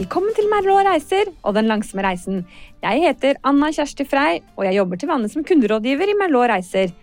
Velkommen 0.00 0.32
til 0.32 0.46
Merlå 0.48 0.78
reiser 0.80 1.28
og 1.44 1.52
Den 1.52 1.66
langsomme 1.68 2.00
reisen. 2.00 2.38
Jeg 2.80 3.02
heter 3.02 3.36
Anna 3.44 3.68
Kjersti 3.68 4.06
Frei, 4.08 4.38
og 4.56 4.64
jeg 4.64 4.78
jobber 4.78 4.96
til 4.96 5.10
vanlig 5.10 5.28
som 5.28 5.44
kunderådgiver 5.44 6.08
i 6.08 6.14
Merlå 6.16 6.46
reiser. 6.48 6.94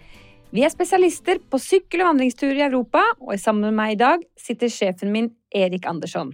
Vi 0.50 0.64
er 0.66 0.72
spesialister 0.74 1.38
på 1.38 1.60
sykkel- 1.62 2.02
og 2.02 2.08
vandringsturer 2.08 2.58
i 2.58 2.64
Europa, 2.66 3.04
og 3.22 3.38
sammen 3.38 3.68
med 3.68 3.76
meg 3.78 3.92
i 3.94 4.00
dag 4.00 4.24
sitter 4.42 4.72
sjefen 4.74 5.12
min 5.14 5.28
Erik 5.54 5.86
Andersson. 5.86 6.32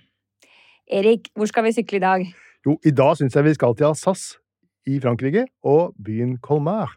Erik, 0.88 1.28
hvor 1.36 1.52
skal 1.52 1.66
vi 1.66 1.74
sykle 1.76 2.00
i 2.00 2.04
dag? 2.06 2.24
Jo, 2.64 2.78
i 2.80 2.94
dag 2.96 3.18
syns 3.20 3.36
jeg 3.36 3.44
vi 3.44 3.54
skal 3.58 3.76
til 3.76 3.90
Alsace 3.90 4.40
i 4.88 5.02
Frankrike 5.04 5.44
og 5.68 5.92
byen 6.00 6.38
Colmar. 6.40 6.94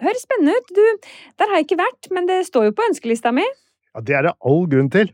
Høres 0.00 0.24
spennende 0.24 0.54
ut. 0.56 0.72
Du, 0.72 1.10
der 1.36 1.50
har 1.50 1.60
jeg 1.60 1.68
ikke 1.68 1.82
vært, 1.82 2.08
men 2.08 2.30
det 2.30 2.46
står 2.48 2.70
jo 2.70 2.72
på 2.80 2.88
ønskelista 2.88 3.34
mi. 3.36 3.44
Ja, 3.92 4.00
Det 4.00 4.16
er 4.16 4.30
det 4.30 4.34
all 4.40 4.64
grunn 4.64 4.88
til. 4.88 5.12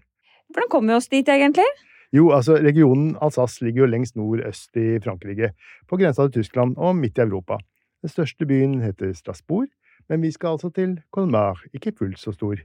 Hvordan 0.52 0.70
kommer 0.70 0.95
vi 0.95 1.00
oss 1.00 1.10
dit, 1.10 1.27
egentlig? 1.27 1.66
Jo, 2.14 2.28
altså, 2.30 2.54
regionen 2.62 3.16
Alsace 3.23 3.64
ligger 3.64 3.82
jo 3.82 3.91
lengst 3.91 4.14
nordøst 4.16 4.77
i 4.78 5.00
Frankrike, 5.02 5.50
på 5.91 5.96
grensa 5.98 6.28
til 6.28 6.42
Tyskland 6.42 6.77
og 6.78 6.95
midt 6.96 7.18
i 7.18 7.24
Europa. 7.24 7.59
Den 8.02 8.12
største 8.12 8.46
byen 8.46 8.77
heter 8.84 9.12
Strasbourg, 9.12 9.66
men 10.09 10.23
vi 10.23 10.30
skal 10.30 10.54
altså 10.54 10.70
til 10.70 11.00
Colmar, 11.10 11.59
ikke 11.74 11.92
fullt 11.98 12.20
så 12.20 12.32
stor. 12.32 12.60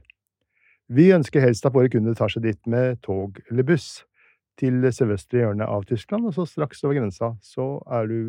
Vi 0.88 1.08
ønsker 1.14 1.42
helst 1.42 1.66
at 1.66 1.74
våre 1.74 1.90
kunder 1.90 2.14
tar 2.14 2.30
seg 2.30 2.44
dit 2.44 2.60
med 2.66 3.00
tog 3.02 3.40
eller 3.50 3.66
buss, 3.66 4.04
til 4.60 4.84
sørvestre 4.92 5.40
hjørne 5.40 5.66
av 5.66 5.86
Tyskland, 5.88 6.28
og 6.28 6.36
så 6.36 6.44
straks 6.46 6.84
over 6.84 6.98
grensa 6.98 7.32
så 7.42 7.80
er 7.90 8.06
du 8.10 8.20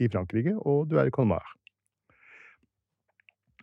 i 0.00 0.08
Frankrike, 0.08 0.56
og 0.56 0.88
du 0.90 0.96
er 0.98 1.06
i 1.06 1.14
Colmar. 1.14 1.44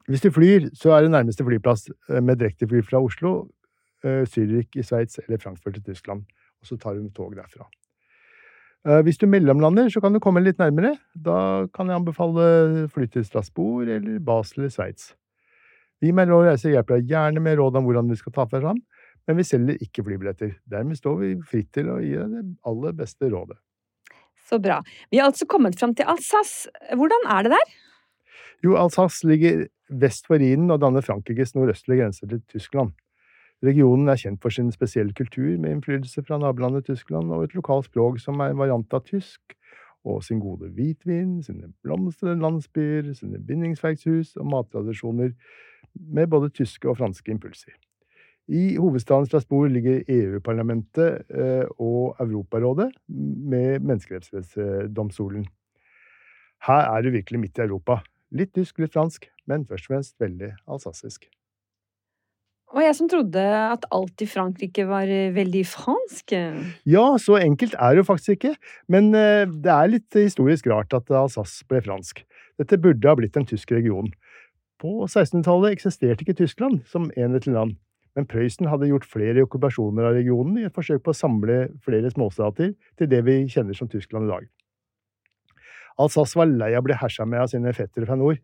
Hvis 0.08 0.23
du 0.23 0.30
flyr, 0.31 0.70
så 0.75 0.94
er 0.94 1.03
det 1.03 1.11
nærmeste 1.11 1.44
flyplass 1.48 1.89
eh, 1.89 2.22
med 2.23 2.39
direktefly 2.39 2.84
fra 2.84 3.02
Oslo, 3.03 3.50
eh, 4.03 4.23
Zürich 4.28 4.75
i 4.75 4.84
Sveits 4.84 5.19
eller 5.25 5.39
Frankfurt 5.39 5.80
i 5.80 5.84
Tyskland, 5.84 6.25
og 6.64 6.69
så 6.69 6.80
tar 6.80 6.95
du 6.95 7.09
tog 7.11 7.36
derfra. 7.36 7.67
Eh, 8.88 9.02
hvis 9.03 9.19
du 9.19 9.28
mellomlander, 9.28 9.89
så 9.92 10.02
kan 10.03 10.16
du 10.16 10.22
komme 10.23 10.44
litt 10.44 10.59
nærmere. 10.59 10.95
Da 11.16 11.67
kan 11.75 11.92
jeg 11.92 12.02
anbefale 12.02 12.88
fly 12.92 13.08
til 13.11 13.28
Strasbourg 13.28 13.92
eller 13.92 14.23
Basel 14.23 14.67
i 14.67 14.72
Sveits. 14.72 15.11
Vi 16.03 16.11
med 16.11 16.28
Råd 16.28 16.50
Reise 16.50 16.72
hjelper 16.72 17.00
deg 17.00 17.14
gjerne 17.14 17.44
med 17.44 17.59
råd 17.59 17.78
om 17.80 17.86
hvordan 17.88 18.09
vi 18.11 18.17
skal 18.19 18.34
ta 18.36 18.44
deg 18.52 18.66
fram, 18.66 18.81
men 19.23 19.38
vi 19.39 19.45
selger 19.47 19.86
ikke 19.86 20.03
flybilletter. 20.03 20.58
Dermed 20.67 21.00
står 21.00 21.16
vi 21.22 21.30
fritt 21.47 21.69
til 21.75 21.94
å 21.94 22.02
gi 22.03 22.17
deg 22.17 22.34
det 22.34 22.44
aller 22.67 22.97
beste 22.97 23.30
rådet. 23.31 23.56
Så 24.44 24.59
bra. 24.59 24.81
Vi 25.11 25.22
har 25.22 25.30
altså 25.30 25.47
kommet 25.47 25.78
fram 25.80 25.94
til 25.95 26.09
Alsace. 26.11 26.67
Hvordan 26.91 27.30
er 27.31 27.47
det 27.47 27.53
der? 27.53 27.72
Jo, 28.66 28.75
Alsace 28.80 29.23
ligger 29.28 29.64
vest 30.03 30.28
for 30.28 30.44
Rhinen 30.44 30.72
og 30.75 30.81
danner 30.84 31.06
Frankrikes 31.06 31.56
nordøstlige 31.56 32.03
grense 32.03 32.28
til 32.28 32.44
Tyskland. 32.52 32.91
Regionen 33.64 34.11
er 34.11 34.19
kjent 34.19 34.42
for 34.44 34.52
sin 34.52 34.72
spesielle 34.75 35.14
kultur, 35.16 35.58
med 35.58 35.78
innflytelse 35.78 36.23
fra 36.28 36.39
nabolandet 36.42 36.89
Tyskland 36.89 37.31
og 37.31 37.45
et 37.45 37.53
lokalt 37.56 37.88
språk 37.88 38.19
som 38.19 38.42
er 38.44 38.52
en 38.52 38.59
variant 38.59 38.95
av 38.95 39.06
tysk, 39.08 39.56
og 40.03 40.23
sin 40.23 40.42
gode 40.44 40.67
hvitvin, 40.75 41.38
sine 41.45 41.69
blomstrende 41.84 42.44
landsbyer, 42.44 43.14
sine 43.16 43.39
bindingsverkshus 43.39 44.36
og 44.36 44.50
mattradisjoner 44.52 45.31
med 45.95 46.28
både 46.28 46.50
tyske 46.52 46.89
og 46.91 46.97
franske 47.00 47.31
impulser. 47.31 47.72
I 48.52 48.75
hovedstaden 48.75 49.30
Strasbourg 49.30 49.72
ligger 49.72 50.02
EU-parlamentet 50.11 51.23
eh, 51.31 51.64
og 51.80 52.17
Europarådet 52.19 52.89
med 53.08 53.80
Menneskerettighetsdomstolen. 53.80 55.45
Her 56.67 56.89
er 56.91 57.02
du 57.02 57.14
virkelig 57.16 57.39
midt 57.39 57.58
i 57.58 57.64
Europa. 57.64 58.02
Litt 58.36 58.52
tysk, 58.56 58.84
litt 58.84 58.95
fransk, 58.95 59.30
men 59.47 59.64
først 59.69 59.88
og 59.88 59.95
fremst 59.95 60.19
veldig 60.19 60.52
alsassisk. 60.67 61.30
Og 62.73 62.81
jeg 62.81 62.95
som 62.97 63.09
trodde 63.09 63.41
at 63.43 63.85
alt 63.93 64.23
i 64.25 64.27
Frankrike 64.29 64.88
var 64.89 65.05
eh, 65.05 65.33
veldig 65.35 65.61
fransk. 65.69 66.33
Ja, 66.89 67.05
så 67.21 67.38
enkelt 67.38 67.75
er 67.77 67.93
det 67.93 68.02
jo 68.02 68.07
faktisk 68.07 68.38
ikke, 68.38 68.56
men 68.89 69.11
eh, 69.13 69.45
det 69.45 69.69
er 69.69 69.91
litt 69.91 70.17
historisk 70.17 70.69
rart 70.72 70.95
at 70.97 71.13
Alsace 71.13 71.62
ble 71.69 71.83
fransk. 71.85 72.23
Dette 72.62 72.81
burde 72.81 73.09
ha 73.09 73.17
blitt 73.17 73.38
en 73.38 73.45
tysk 73.50 73.75
region. 73.75 74.09
På 74.81 75.06
1600-tallet 75.06 75.78
eksisterte 75.78 76.25
ikke 76.25 76.38
Tyskland 76.41 76.81
som 76.89 77.12
enhetlig 77.13 77.53
land, 77.56 77.78
men 78.17 78.28
Prøysen 78.29 78.67
hadde 78.69 78.89
gjort 78.89 79.07
flere 79.09 79.45
okkupasjoner 79.45 80.09
av 80.09 80.17
regionen 80.17 80.57
i 80.59 80.66
et 80.67 80.75
forsøk 80.75 81.06
på 81.06 81.13
å 81.13 81.17
samle 81.17 81.59
flere 81.85 82.12
småstater 82.13 82.73
til 83.00 83.09
det 83.09 83.22
vi 83.25 83.39
kjenner 83.53 83.78
som 83.78 83.89
Tyskland 83.89 84.28
i 84.28 84.33
dag. 84.33 84.50
Alsace 86.01 86.38
var 86.38 86.50
lei 86.50 86.72
av 86.73 86.81
å 86.81 86.88
bli 86.88 86.97
hersa 86.97 87.25
med 87.29 87.44
av 87.44 87.50
sine 87.51 87.73
fettere 87.78 88.09
fra 88.09 88.17
nord, 88.17 88.41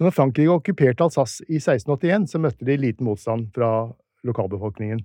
så 0.00 0.06
når 0.06 0.14
Frankrike 0.16 0.52
okkuperte 0.54 1.04
Alsace 1.04 1.44
i 1.44 1.58
1681, 1.58 2.30
så 2.32 2.38
møtte 2.40 2.64
de 2.64 2.72
liten 2.80 3.04
motstand 3.04 3.50
fra 3.52 3.90
lokalbefolkningen. 4.24 5.02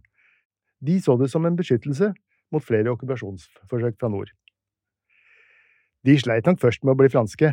De 0.80 0.94
så 1.04 1.18
det 1.20 1.28
som 1.34 1.44
en 1.44 1.58
beskyttelse 1.60 2.14
mot 2.56 2.64
flere 2.64 2.94
okkupasjonsforsøk 2.94 3.98
fra 4.00 4.08
nord. 4.14 4.30
De 6.08 6.16
sleit 6.16 6.48
nok 6.48 6.62
først 6.62 6.86
med 6.88 6.94
å 6.94 7.00
bli 7.02 7.10
franske, 7.12 7.50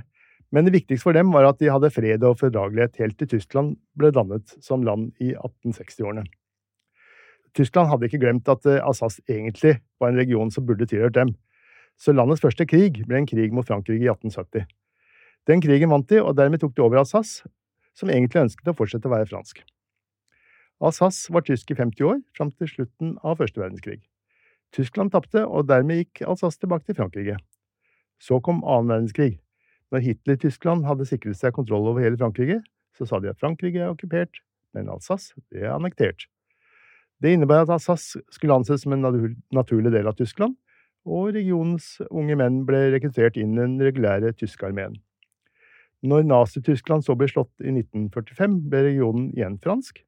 men 0.54 0.68
det 0.68 0.74
viktigste 0.76 1.02
for 1.02 1.18
dem 1.18 1.32
var 1.34 1.48
at 1.48 1.58
de 1.58 1.72
hadde 1.72 1.90
fred 1.90 2.22
og 2.28 2.38
fordragelighet 2.44 3.00
helt 3.02 3.18
til 3.18 3.32
Tyskland 3.32 3.74
ble 3.98 4.12
dannet 4.14 4.54
som 4.62 4.86
land 4.86 5.10
i 5.18 5.32
1860-årene. 5.34 6.22
Tyskland 7.58 7.90
hadde 7.90 8.06
ikke 8.06 8.20
glemt 8.22 8.46
at 8.54 8.70
eh, 8.70 8.78
Alsace 8.86 9.18
egentlig 9.26 9.80
var 9.98 10.14
en 10.14 10.22
region 10.22 10.54
som 10.54 10.62
burde 10.68 10.86
tilhørt 10.86 11.18
dem, 11.18 11.34
så 11.98 12.14
landets 12.14 12.46
første 12.46 12.68
krig 12.70 13.02
ble 13.02 13.18
en 13.18 13.26
krig 13.26 13.50
mot 13.50 13.66
Frankrike 13.66 14.06
i 14.06 14.12
1870. 14.14 14.70
Den 15.50 15.62
krigen 15.62 15.90
vant 15.90 16.08
de, 16.10 16.20
og 16.22 16.36
dermed 16.38 16.62
tok 16.62 16.76
de 16.76 16.84
over 16.84 17.00
Alsace, 17.00 17.48
som 17.98 18.10
egentlig 18.12 18.44
ønsket 18.44 18.70
å 18.70 18.76
fortsette 18.78 19.08
å 19.08 19.12
være 19.12 19.26
fransk. 19.30 19.64
Alsace 20.82 21.32
var 21.34 21.44
tysk 21.46 21.70
i 21.74 21.78
50 21.78 22.06
år, 22.06 22.20
fram 22.36 22.50
til 22.54 22.70
slutten 22.70 23.16
av 23.22 23.40
første 23.42 23.62
verdenskrig. 23.62 24.00
Tyskland 24.74 25.12
tapte, 25.14 25.42
og 25.44 25.68
dermed 25.68 26.00
gikk 26.00 26.22
Alsace 26.30 26.62
tilbake 26.62 26.88
til 26.88 26.98
Frankrike. 26.98 27.36
Så 28.22 28.38
kom 28.44 28.62
annen 28.62 28.94
verdenskrig. 28.94 29.36
Når 29.92 30.06
Hitler-Tyskland 30.06 30.86
hadde 30.88 31.06
sikret 31.10 31.36
seg 31.36 31.54
kontroll 31.54 31.90
over 31.90 32.02
hele 32.02 32.18
Frankrike, 32.18 32.62
så 32.96 33.06
sa 33.08 33.20
de 33.20 33.30
at 33.32 33.40
Frankrike 33.42 33.82
er 33.82 33.92
okkupert, 33.92 34.40
men 34.72 34.88
Alsace 34.88 35.34
er 35.52 35.74
annektert. 35.74 36.28
Det 37.22 37.34
innebar 37.34 37.66
at 37.66 37.70
Alsace 37.70 38.22
skulle 38.32 38.56
anses 38.56 38.86
som 38.86 38.94
en 38.94 39.04
naturlig 39.54 39.92
del 39.94 40.08
av 40.10 40.16
Tyskland, 40.18 40.56
og 41.02 41.34
regionens 41.34 41.96
unge 42.10 42.38
menn 42.38 42.62
ble 42.66 42.88
rekruttert 42.94 43.36
inn 43.38 43.56
i 43.56 43.64
den 43.64 43.80
regulære 43.82 44.32
tyske 44.38 44.66
armeen. 44.66 44.96
Når 46.02 46.24
Nazi-Tyskland 46.26 47.04
så 47.06 47.14
ble 47.14 47.28
slått 47.30 47.52
i 47.62 47.70
1945, 47.70 48.56
ble 48.72 48.80
regionen 48.88 49.28
igjen 49.36 49.60
fransk, 49.62 50.00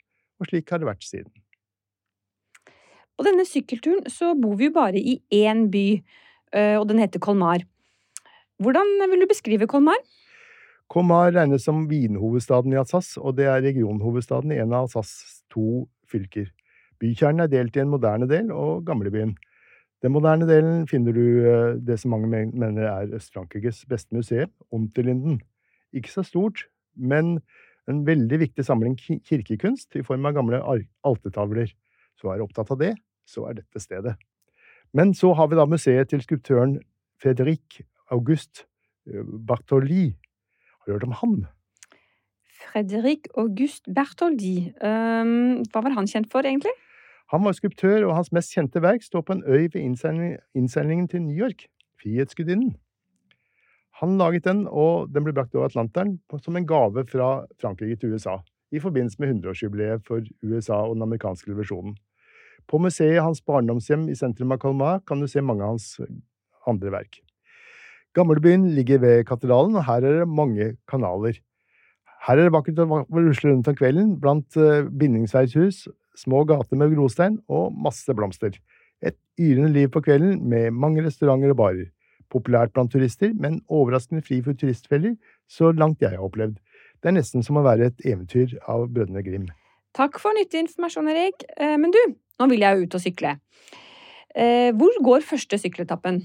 og 0.43 0.49
slik 0.49 0.73
har 0.75 0.83
det 0.83 0.89
vært 0.89 1.07
siden. 1.07 1.31
På 3.15 3.23
denne 3.23 3.45
sykkelturen 3.47 4.03
så 4.11 4.33
bor 4.35 4.57
vi 4.59 4.67
jo 4.67 4.75
bare 4.75 4.99
i 4.99 5.21
én 5.31 5.69
by, 5.71 5.87
og 6.81 6.89
den 6.91 6.99
heter 6.99 7.23
Colmar. 7.23 7.63
Hvordan 8.59 8.91
vil 9.11 9.23
du 9.23 9.29
beskrive 9.31 9.71
Colmar? 9.71 10.03
Colmar 10.91 11.31
regnes 11.33 11.63
som 11.65 11.87
vinhovedstaden 11.91 12.75
i 12.75 12.79
Alsace, 12.83 13.15
og 13.23 13.39
det 13.39 13.47
er 13.47 13.63
regionhovedstaden 13.63 14.51
i 14.53 14.59
en 14.59 14.75
av 14.75 14.89
Alsaces 14.89 15.45
to 15.55 15.87
fylker. 16.11 16.51
Bykjernen 16.99 17.47
er 17.47 17.55
delt 17.55 17.79
i 17.79 17.83
en 17.83 17.95
moderne 17.95 18.27
del 18.31 18.51
og 18.51 18.83
gamlebyen. 18.87 19.39
Den 20.03 20.13
moderne 20.13 20.47
delen 20.51 20.85
finner 20.91 21.15
du 21.15 21.79
det 21.87 22.03
som 22.03 22.13
mange 22.13 22.29
mener 22.29 22.91
er 22.91 23.15
Øst-Frankrikes 23.15 23.87
beste 23.89 24.15
museum, 24.15 24.51
Unterlinden. 24.75 25.39
Ikke 25.95 26.11
så 26.13 26.25
stort, 26.27 26.67
men 26.95 27.39
en 27.91 28.05
veldig 28.07 28.41
viktig 28.41 28.65
samling 28.67 28.97
kirkekunst 28.99 29.97
i 29.99 30.05
form 30.05 30.27
av 30.27 30.37
gamle 30.37 30.61
altertavler. 31.05 31.73
Så 32.19 32.31
er 32.31 32.39
du 32.39 32.47
opptatt 32.47 32.73
av 32.75 32.81
det, 32.81 32.95
så 33.29 33.49
er 33.49 33.61
dette 33.61 33.83
stedet. 33.83 34.15
Men 34.95 35.15
så 35.15 35.33
har 35.35 35.51
vi 35.51 35.59
da 35.59 35.67
museet 35.67 36.13
til 36.13 36.23
skulptøren 36.23 36.79
Fredrik 37.23 37.83
August 38.15 38.65
Bartoli. 39.05 40.15
Har 40.81 40.87
du 40.87 40.93
hørt 40.97 41.09
om 41.09 41.19
han? 41.21 41.37
Fredrik 42.65 43.29
August 43.37 43.89
Bertholdi. 43.95 44.73
Um, 44.81 45.63
hva 45.71 45.83
var 45.85 45.97
han 45.99 46.09
kjent 46.11 46.31
for, 46.33 46.47
egentlig? 46.47 46.73
Han 47.33 47.45
var 47.45 47.57
skulptør, 47.57 48.07
og 48.07 48.17
hans 48.19 48.33
mest 48.37 48.55
kjente 48.55 48.83
verk 48.85 49.05
står 49.05 49.25
på 49.27 49.37
en 49.37 49.45
øy 49.47 49.67
ved 49.73 49.81
innseilingen 49.83 51.09
til 51.09 51.23
New 51.25 51.37
York, 51.37 51.67
Frihetsgudinnen. 52.01 52.77
Han 54.01 54.17
laget 54.19 54.49
den, 54.49 54.65
og 54.67 55.13
den 55.15 55.23
ble 55.27 55.35
brakt 55.37 55.55
over 55.55 55.69
Atlanteren 55.69 56.17
som 56.43 56.57
en 56.59 56.67
gave 56.67 57.05
fra 57.07 57.45
Frankrike 57.63 58.01
til 58.01 58.17
USA 58.17 58.41
i 58.75 58.81
forbindelse 58.83 59.21
med 59.23 59.37
100-årsjubileet 59.37 60.03
for 60.07 60.25
USA 60.43 60.81
og 60.83 60.97
den 60.97 61.07
amerikanske 61.07 61.51
revolusjonen. 61.53 61.95
På 62.67 62.81
museet 62.83 63.23
Hans 63.23 63.43
barndomshjem 63.45 64.09
i 64.11 64.17
sentrum 64.19 64.55
av 64.55 64.59
Colmar 64.63 65.03
kan 65.07 65.21
du 65.21 65.29
se 65.31 65.43
mange 65.45 65.63
av 65.63 65.77
hans 65.77 66.01
andre 66.67 66.91
verk. 66.95 67.21
Gamlebyen 68.15 68.71
ligger 68.75 69.03
ved 69.03 69.25
katedralen, 69.29 69.77
og 69.77 69.85
her 69.87 70.03
er 70.07 70.21
det 70.21 70.31
mange 70.31 70.71
kanaler. 70.91 71.39
Her 72.25 72.39
er 72.39 72.49
det 72.49 72.55
vakkert 72.55 72.81
å 72.81 73.03
rusle 73.19 73.51
rundt 73.51 73.69
om 73.69 73.77
kvelden 73.79 74.15
blant 74.23 74.57
bindingsverkshus, 74.99 75.85
små 76.19 76.45
gater 76.49 76.79
med 76.79 76.95
grostein 76.95 77.41
og 77.51 77.75
masse 77.75 78.15
blomster. 78.17 78.55
Et 79.05 79.19
yrende 79.39 79.75
liv 79.75 79.91
på 79.93 80.03
kvelden 80.07 80.39
med 80.49 80.73
mange 80.73 81.05
restauranter 81.05 81.53
og 81.53 81.61
barer. 81.61 81.91
Populært 82.35 82.75
blant 82.75 82.91
turister, 82.93 83.31
men 83.39 83.61
overraskende 83.71 84.25
fri 84.27 84.41
for 84.43 84.59
turistfeller, 84.59 85.15
så 85.47 85.71
langt 85.73 86.03
jeg 86.03 86.17
har 86.17 86.25
opplevd. 86.25 86.59
Det 86.99 87.13
er 87.13 87.19
nesten 87.19 87.45
som 87.47 87.61
å 87.61 87.65
være 87.65 87.93
et 87.93 88.07
eventyr 88.09 88.57
av 88.67 88.89
Brødrene 88.91 89.23
Grim. 89.23 89.49
Takk 89.95 90.19
for 90.19 90.35
nyttig 90.35 90.65
informasjon, 90.65 91.11
Erik. 91.13 91.45
Men 91.61 91.93
du, 91.95 92.01
nå 92.41 92.49
vil 92.51 92.65
jeg 92.65 92.79
jo 92.81 92.87
ut 92.89 92.97
og 92.99 93.05
sykle. 93.05 93.35
Hvor 94.81 94.97
går 95.07 95.27
første 95.29 95.61
sykkeletappen? 95.63 96.25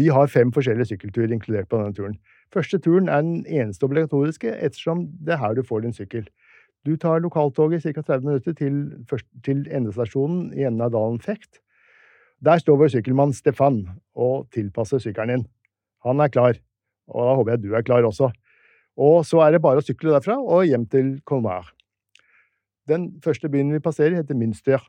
Vi 0.00 0.08
har 0.10 0.30
fem 0.32 0.52
forskjellige 0.54 0.94
sykkelturer 0.94 1.34
inkludert 1.34 1.68
på 1.68 1.78
denne 1.78 1.94
turen. 1.94 2.16
Første 2.54 2.78
turen 2.78 3.10
er 3.10 3.20
den 3.22 3.44
eneste 3.46 3.84
obligatoriske, 3.86 4.48
ettersom 4.48 5.08
det 5.26 5.36
er 5.36 5.42
her 5.42 5.58
du 5.58 5.62
får 5.66 5.84
din 5.84 5.94
sykkel. 5.94 6.26
Du 6.86 6.96
tar 7.00 7.22
lokaltoget 7.24 7.82
ca. 7.82 8.00
30 8.00 8.26
minutter 8.26 8.52
til, 8.52 8.80
til 9.44 9.66
endestasjonen 9.70 10.52
i 10.52 10.66
enden 10.66 10.84
av 10.84 10.92
dalen 10.96 11.20
Fecht. 11.20 11.63
Der 12.44 12.60
står 12.60 12.76
vår 12.76 12.90
sykkelmann 12.92 13.32
Stefan 13.32 13.84
og 14.12 14.48
tilpasser 14.52 15.00
sykkelen 15.00 15.30
din. 15.30 15.44
Han 16.04 16.20
er 16.20 16.28
klar, 16.28 16.58
og 17.08 17.28
da 17.28 17.36
håper 17.38 17.54
jeg 17.54 17.62
du 17.62 17.70
er 17.72 17.86
klar 17.86 18.04
også. 18.04 18.28
Og 19.00 19.24
så 19.24 19.40
er 19.46 19.54
det 19.54 19.62
bare 19.64 19.80
å 19.80 19.84
sykle 19.84 20.12
derfra 20.12 20.36
og 20.42 20.66
hjem 20.68 20.84
til 20.92 21.14
Colmar. 21.24 21.70
Den 22.90 23.14
første 23.24 23.48
byen 23.48 23.72
vi 23.72 23.80
passerer, 23.80 24.18
heter 24.18 24.36
Münster, 24.36 24.84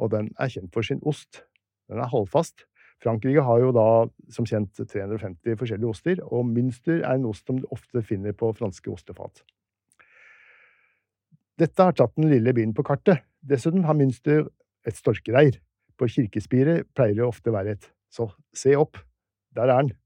og 0.00 0.14
den 0.14 0.32
er 0.40 0.48
kjent 0.48 0.72
for 0.72 0.86
sin 0.86 1.02
ost. 1.04 1.42
Den 1.90 2.00
er 2.00 2.08
halvfast. 2.08 2.64
Frankrike 3.04 3.44
har 3.44 3.60
jo 3.60 3.74
da 3.76 3.88
som 4.32 4.48
kjent 4.48 4.72
350 4.80 5.60
forskjellige 5.60 5.92
oster, 5.92 6.24
og 6.24 6.48
Münster 6.48 7.02
er 7.02 7.16
en 7.18 7.28
ost 7.28 7.44
som 7.44 7.60
du 7.60 7.68
ofte 7.74 8.00
finner 8.06 8.32
på 8.32 8.54
franske 8.56 8.88
ostefat. 8.92 9.44
Dette 11.60 11.84
har 11.84 11.92
tatt 11.92 12.16
den 12.16 12.32
lille 12.32 12.56
byen 12.56 12.72
på 12.72 12.86
kartet. 12.88 13.20
Dessuten 13.44 13.84
har 13.84 13.98
Münster 13.98 14.46
et 14.88 14.96
storkereir. 14.96 15.60
På 16.00 16.08
kirkespiret 16.08 16.88
pleier 16.96 17.18
det 17.18 17.26
ofte 17.26 17.52
å 17.52 17.56
være 17.58 17.76
et. 17.76 17.90
Så 18.10 18.30
se 18.56 18.72
opp, 18.78 18.96
der 19.54 19.68
er 19.68 19.84
den. 19.84 19.96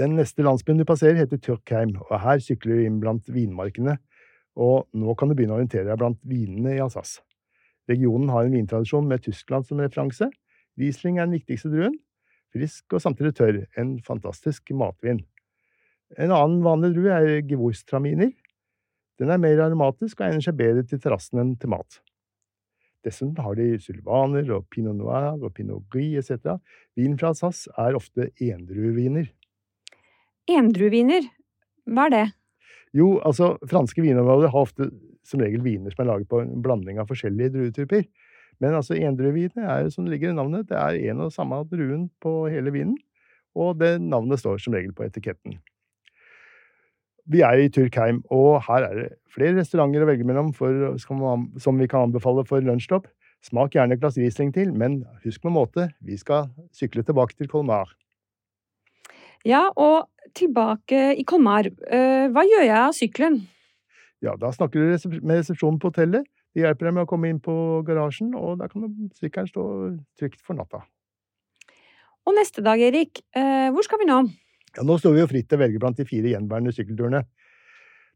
Den 0.00 0.14
neste 0.16 0.44
landsbyen 0.46 0.80
du 0.80 0.86
passerer, 0.88 1.18
heter 1.20 1.40
Turkheim, 1.44 1.92
og 2.08 2.14
her 2.22 2.40
sykler 2.40 2.78
du 2.80 2.86
inn 2.86 3.00
blant 3.02 3.26
vinmarkene, 3.28 3.98
og 4.56 4.88
nå 4.96 5.14
kan 5.18 5.28
du 5.28 5.36
begynne 5.36 5.52
å 5.52 5.60
orientere 5.60 5.90
deg 5.90 6.00
blant 6.00 6.20
vinene 6.26 6.78
i 6.78 6.80
Alsace. 6.80 7.20
Regionen 7.90 8.30
har 8.32 8.46
en 8.46 8.54
vintradisjon 8.54 9.08
med 9.10 9.24
Tyskland 9.26 9.66
som 9.68 9.82
referanse. 9.82 10.30
Riesling 10.80 11.18
er 11.18 11.28
den 11.28 11.36
viktigste 11.36 11.72
druen. 11.72 11.98
Frisk 12.54 12.96
og 12.96 13.02
samtidig 13.02 13.34
tørr. 13.38 13.58
En 13.78 13.98
fantastisk 14.06 14.72
matvin. 14.74 15.24
En 16.18 16.32
annen 16.34 16.62
vanlig 16.64 16.94
drue 16.96 17.14
er 17.14 17.42
Gewurztraminer. 17.46 18.32
Den 19.20 19.30
er 19.30 19.42
mer 19.42 19.66
aromatisk 19.66 20.20
og 20.20 20.30
egner 20.30 20.46
seg 20.46 20.56
bedre 20.58 20.86
til 20.86 21.02
terrassen 21.02 21.42
enn 21.42 21.56
til 21.60 21.74
mat. 21.74 22.00
Dessuten 23.06 23.38
har 23.40 23.56
de 23.56 23.78
sylvaner 23.80 24.50
og 24.52 24.66
pinot 24.72 24.98
noir 24.98 25.38
og 25.38 25.54
pinot 25.56 25.86
gris 25.92 26.30
etc. 26.30 26.58
Vin 26.98 27.16
fra 27.20 27.32
Alsace 27.32 27.70
er 27.80 27.96
ofte 27.96 28.28
endrueviner. 28.42 29.30
Endrueviner, 30.50 31.28
hva 31.88 32.08
er 32.08 32.14
det? 32.14 32.26
Jo, 32.96 33.14
altså, 33.24 33.54
franske 33.70 34.02
vinområder 34.02 34.50
har 34.50 34.66
ofte 34.66 34.90
som 35.26 35.42
regel 35.42 35.62
viner 35.62 35.94
som 35.94 36.02
er 36.04 36.10
laget 36.10 36.30
på 36.30 36.40
en 36.42 36.58
blanding 36.64 36.98
av 36.98 37.10
forskjellige 37.10 37.54
druetyper. 37.54 38.04
Men 38.60 38.76
altså, 38.76 38.98
endrueviner 38.98 39.68
er 39.76 39.90
som 39.94 40.04
det 40.04 40.16
ligger 40.16 40.34
i 40.34 40.36
navnet, 40.36 40.68
det 40.68 40.76
er 40.76 40.98
en 41.10 41.24
og 41.24 41.32
samme 41.32 41.62
druen 41.70 42.08
på 42.20 42.34
hele 42.52 42.74
vinen, 42.74 42.98
og 43.56 43.78
det 43.80 43.96
navnet 44.02 44.42
står 44.42 44.60
som 44.60 44.76
regel 44.76 44.92
på 44.96 45.06
etiketten. 45.06 45.56
Vi 47.30 47.44
er 47.46 47.60
i 47.62 47.70
Turkheim, 47.70 48.24
og 48.34 48.58
her 48.66 48.88
er 48.88 48.94
det 48.96 49.08
flere 49.30 49.54
restauranter 49.60 50.02
å 50.02 50.08
velge 50.08 50.26
mellom 50.26 50.50
for, 50.56 50.96
som 50.98 51.78
vi 51.78 51.86
kan 51.90 52.08
anbefale 52.08 52.42
for 52.48 52.64
lunsjstopp. 52.66 53.06
Smak 53.46 53.76
gjerne 53.76 53.94
et 53.94 54.02
glass 54.02 54.18
Riesling 54.18 54.50
til, 54.52 54.72
men 54.74 55.04
husk 55.22 55.46
med 55.46 55.54
måte, 55.54 55.86
vi 56.04 56.18
skal 56.18 56.50
sykle 56.76 57.04
tilbake 57.06 57.38
til 57.38 57.48
Colmar. 57.48 57.92
Ja, 59.46 59.68
og 59.78 60.10
tilbake 60.36 61.14
i 61.16 61.24
Colmar, 61.24 61.70
eh, 61.70 62.26
hva 62.34 62.44
gjør 62.44 62.66
jeg 62.66 62.76
av 62.80 62.98
sykkelen? 62.98 63.40
Ja, 64.20 64.34
da 64.36 64.50
snakker 64.52 64.82
du 64.82 65.16
med 65.22 65.38
resepsjonen 65.38 65.78
på 65.80 65.94
hotellet. 65.94 66.26
De 66.52 66.66
hjelper 66.66 66.90
deg 66.90 66.98
med 66.98 67.06
å 67.06 67.08
komme 67.08 67.30
inn 67.30 67.40
på 67.40 67.54
garasjen, 67.86 68.34
og 68.34 68.58
da 68.58 68.66
kan 68.68 68.90
sykkelen 69.16 69.48
stå 69.48 69.64
trygt 70.18 70.42
for 70.42 70.58
natta. 70.58 70.82
Og 72.26 72.34
neste 72.36 72.60
dag, 72.66 72.82
Erik, 72.82 73.22
eh, 73.32 73.70
hvor 73.70 73.86
skal 73.86 74.02
vi 74.02 74.10
nå? 74.10 74.24
Ja, 74.76 74.84
nå 74.86 74.96
står 75.00 75.16
vi 75.16 75.22
jo 75.24 75.30
fritt 75.30 75.48
til 75.50 75.58
å 75.58 75.62
velge 75.64 75.80
blant 75.82 75.98
de 75.98 76.06
fire 76.06 76.30
gjenværende 76.30 76.72
sykkelturene. 76.74 77.24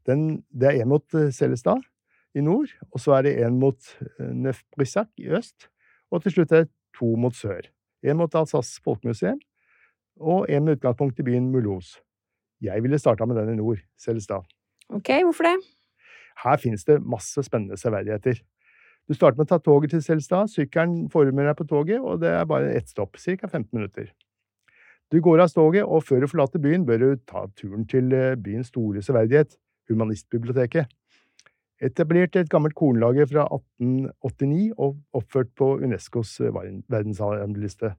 Den, 0.07 0.25
det 0.53 0.69
er 0.69 0.83
én 0.83 0.89
mot 0.91 1.17
eh, 1.17 1.31
Selestad 1.33 1.83
i 2.35 2.43
nord, 2.45 2.71
og 2.91 3.01
så 3.01 3.17
er 3.17 3.27
det 3.27 3.35
én 3.43 3.57
mot 3.59 3.91
eh, 4.05 4.31
Neuf-Brissac 4.31 5.09
i 5.23 5.31
øst, 5.35 5.67
og 6.13 6.23
til 6.23 6.37
slutt 6.37 6.53
er 6.53 6.65
det 6.65 6.71
to 6.95 7.11
mot 7.19 7.35
sør. 7.35 7.67
En 8.05 8.19
mot 8.21 8.35
Alsace 8.37 8.79
folkemuseum, 8.85 9.39
og 10.21 10.45
en 10.47 10.67
med 10.67 10.77
utgangspunkt 10.77 11.19
i 11.19 11.27
byen 11.27 11.49
Mulhouse. 11.51 11.99
Jeg 12.63 12.83
ville 12.85 12.99
starta 13.01 13.27
med 13.27 13.39
den 13.41 13.55
i 13.55 13.59
nord, 13.59 13.81
Selestad. 13.99 14.45
Ok, 14.93 15.09
hvorfor 15.25 15.49
det? 15.49 15.55
Her 16.43 16.59
finnes 16.61 16.85
det 16.87 17.01
masse 17.03 17.43
spennende 17.43 17.79
severdigheter. 17.79 18.39
Du 19.05 19.13
starter 19.13 19.37
med 19.37 19.47
å 19.49 19.53
ta 19.53 19.59
toget 19.61 19.91
til 19.93 20.03
Selstad, 20.05 20.49
sykkelen 20.53 21.09
former 21.13 21.49
deg 21.49 21.57
på 21.59 21.67
toget, 21.69 21.99
og 22.01 22.23
det 22.23 22.31
er 22.31 22.47
bare 22.49 22.71
ett 22.77 22.89
stopp, 22.89 23.19
ca. 23.19 23.47
15 23.47 23.67
minutter. 23.75 24.09
Du 25.13 25.19
går 25.21 25.43
av 25.43 25.53
toget, 25.53 25.85
og 25.85 26.03
før 26.03 26.23
du 26.23 26.27
forlater 26.31 26.61
byen, 26.61 26.85
bør 26.85 27.01
du 27.01 27.09
ta 27.29 27.45
turen 27.57 27.85
til 27.89 28.13
eh, 28.13 28.33
byens 28.41 28.71
store 28.73 29.03
severdighet, 29.05 29.57
Humanistbiblioteket. 29.89 30.89
Etablert 31.83 32.37
et 32.39 32.49
gammelt 32.49 32.73
kornlager 32.73 33.27
fra 33.29 33.43
1889 33.51 34.71
og 34.81 34.95
oppført 35.13 35.51
på 35.59 35.75
Unescos 35.83 36.39
eh, 36.41 36.55
verdensarvliste. 36.89 37.91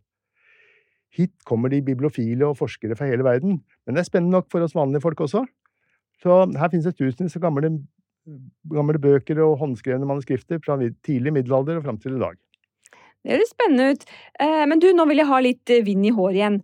Hit 1.15 1.33
kommer 1.47 1.71
de 1.71 1.83
bibliofile 1.85 2.49
og 2.49 2.59
forskere 2.59 2.97
fra 2.99 3.07
hele 3.07 3.25
verden, 3.25 3.61
men 3.87 3.95
det 3.95 4.03
er 4.03 4.09
spennende 4.09 4.41
nok 4.41 4.51
for 4.51 4.65
oss 4.67 4.75
vanlige 4.75 5.05
folk 5.05 5.23
også. 5.29 5.45
Så 6.23 6.41
her 6.59 6.73
finnes 6.73 6.89
det 6.89 6.97
tusenvis 6.99 7.37
av 7.39 7.45
gamle, 7.45 7.71
gamle 8.73 8.99
bøker 8.99 9.39
og 9.45 9.61
håndskrevne 9.63 10.09
manuskrifter 10.09 10.59
fra 10.65 10.81
tidlig 11.07 11.37
middelalder 11.37 11.79
og 11.79 11.87
fram 11.87 12.03
til 12.03 12.17
i 12.19 12.25
dag. 12.25 12.35
Det 13.23 13.37
høres 13.37 13.55
spennende 13.55 13.89
ut. 13.93 14.05
Eh, 14.43 14.67
men 14.67 14.83
du, 14.83 14.91
nå 14.91 15.07
vil 15.07 15.23
jeg 15.23 15.31
ha 15.31 15.41
litt 15.45 15.77
vind 15.87 16.11
i 16.11 16.15
håret 16.17 16.41
igjen. 16.41 16.61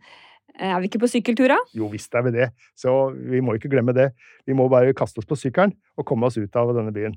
Eh, 0.59 0.69
er 0.69 0.81
vi 0.83 0.91
ikke 0.91 1.03
på 1.03 1.11
sykkeltur, 1.11 1.49
da? 1.53 1.59
Jo 1.77 1.89
visst 1.93 2.13
er 2.15 2.25
vi 2.27 2.35
det, 2.35 2.51
så 2.79 3.13
vi 3.13 3.41
må 3.45 3.57
ikke 3.57 3.71
glemme 3.73 3.95
det. 3.97 4.11
Vi 4.49 4.57
må 4.57 4.69
bare 4.73 4.95
kaste 4.97 5.23
oss 5.23 5.29
på 5.29 5.39
sykkelen 5.39 5.75
og 5.97 6.07
komme 6.09 6.29
oss 6.29 6.37
ut 6.41 6.59
av 6.61 6.75
denne 6.77 6.93
byen. 6.95 7.17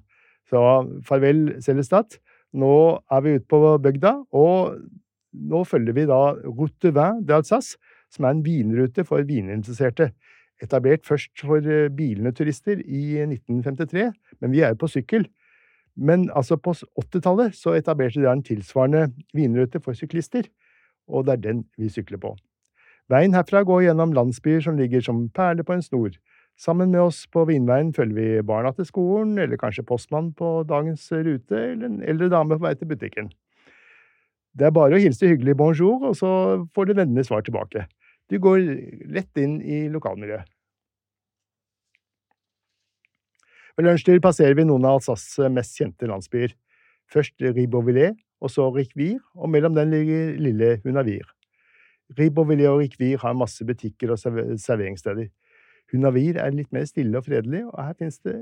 Så 0.50 0.62
farvel, 1.08 1.58
Seljestad. 1.64 2.20
Nå 2.56 2.72
er 3.12 3.26
vi 3.26 3.36
ute 3.36 3.50
på 3.52 3.60
bygda, 3.84 4.14
og 4.32 4.78
nå 5.36 5.64
følger 5.68 5.98
vi 5.98 6.06
da 6.08 6.20
Route 6.46 6.92
20 6.94 7.26
d'Alsace, 7.28 7.76
som 8.14 8.28
er 8.28 8.36
en 8.36 8.46
vinrute 8.46 9.04
for 9.08 9.26
vininteresserte. 9.28 10.14
Etablert 10.64 11.04
først 11.04 11.44
for 11.44 11.60
eh, 11.60 11.90
bilende 11.92 12.31
turister 12.31 12.80
i 12.80 13.20
1953, 13.26 14.12
men 14.40 14.56
vi 14.56 14.64
er 14.64 14.72
jo 14.72 14.86
på 14.86 14.94
sykkel. 14.94 15.28
Men 15.96 16.30
altså 16.36 16.56
på 16.59 16.71
80-tallet 16.76 17.56
så 17.56 17.76
etablerte 17.76 18.24
de 18.24 18.31
en 18.31 18.44
tilsvarende 18.44 19.09
vinrute 19.36 19.81
for 19.83 19.95
syklister, 19.95 20.48
og 21.07 21.28
det 21.28 21.36
er 21.36 21.48
den 21.50 21.66
vi 21.80 21.92
sykler 21.92 22.21
på. 22.24 22.36
Veien 23.12 23.35
herfra 23.38 23.62
går 23.62 23.83
gjennom 23.85 24.16
landsbyer 24.18 24.64
som 24.66 24.80
ligger 24.80 25.04
som 25.06 25.28
perler 25.30 25.66
på 25.66 25.76
en 25.76 25.83
snor. 25.85 26.16
Sammen 26.57 26.90
med 26.90 27.04
oss 27.04 27.26
på 27.30 27.44
Vinveien 27.45 27.92
følger 27.94 28.16
vi 28.16 28.45
barna 28.47 28.71
til 28.74 28.88
skolen, 28.88 29.35
eller 29.38 29.59
kanskje 29.62 29.85
postmann 29.85 30.31
på 30.33 30.64
dagens 30.66 31.04
rute, 31.12 31.54
eller 31.54 31.85
en 31.90 32.00
eldre 32.02 32.31
dame 32.33 32.57
på 32.57 32.66
vei 32.66 32.74
til 32.80 32.90
butikken. 32.90 33.30
Det 34.56 34.69
er 34.69 34.74
bare 34.74 34.95
å 34.95 35.04
hilse 35.04 35.28
hyggelig 35.28 35.57
bonjour, 35.59 36.07
og 36.09 36.16
så 36.18 36.31
får 36.74 36.90
du 36.90 36.95
vennlig 36.97 37.28
svar 37.28 37.44
tilbake. 37.45 37.85
Du 38.31 38.40
går 38.42 38.64
lett 39.14 39.38
inn 39.38 39.59
i 39.62 39.85
lokalmiljøet. 39.92 40.50
Ved 43.76 43.90
lunsjtid 43.90 44.21
passerer 44.24 44.56
vi 44.56 44.64
noen 44.64 44.88
av 44.88 45.02
Alsaces 45.02 45.52
mest 45.52 45.76
kjente 45.76 46.07
landsbyer. 46.07 46.56
Først 47.12 47.35
Ribeauvillé, 47.44 48.14
og 48.40 48.50
så 48.50 48.71
Ricvire, 48.71 49.19
og 49.35 49.52
mellom 49.52 49.76
den 49.76 49.92
ligger 49.92 50.38
lille 50.40 50.78
Hunavir. 50.85 51.28
Ribeauvillé 52.14 52.68
og 52.69 52.83
Rikvir 52.83 53.18
har 53.21 53.33
masse 53.38 53.66
butikker 53.66 54.14
og 54.14 54.19
serveringssteder. 54.19 55.31
Hunavir 55.92 56.38
er 56.42 56.54
litt 56.54 56.71
mer 56.74 56.85
stille 56.90 57.18
og 57.18 57.26
fredelig, 57.28 57.62
og 57.69 57.78
her 57.81 57.97
finnes 57.97 58.18
det 58.26 58.35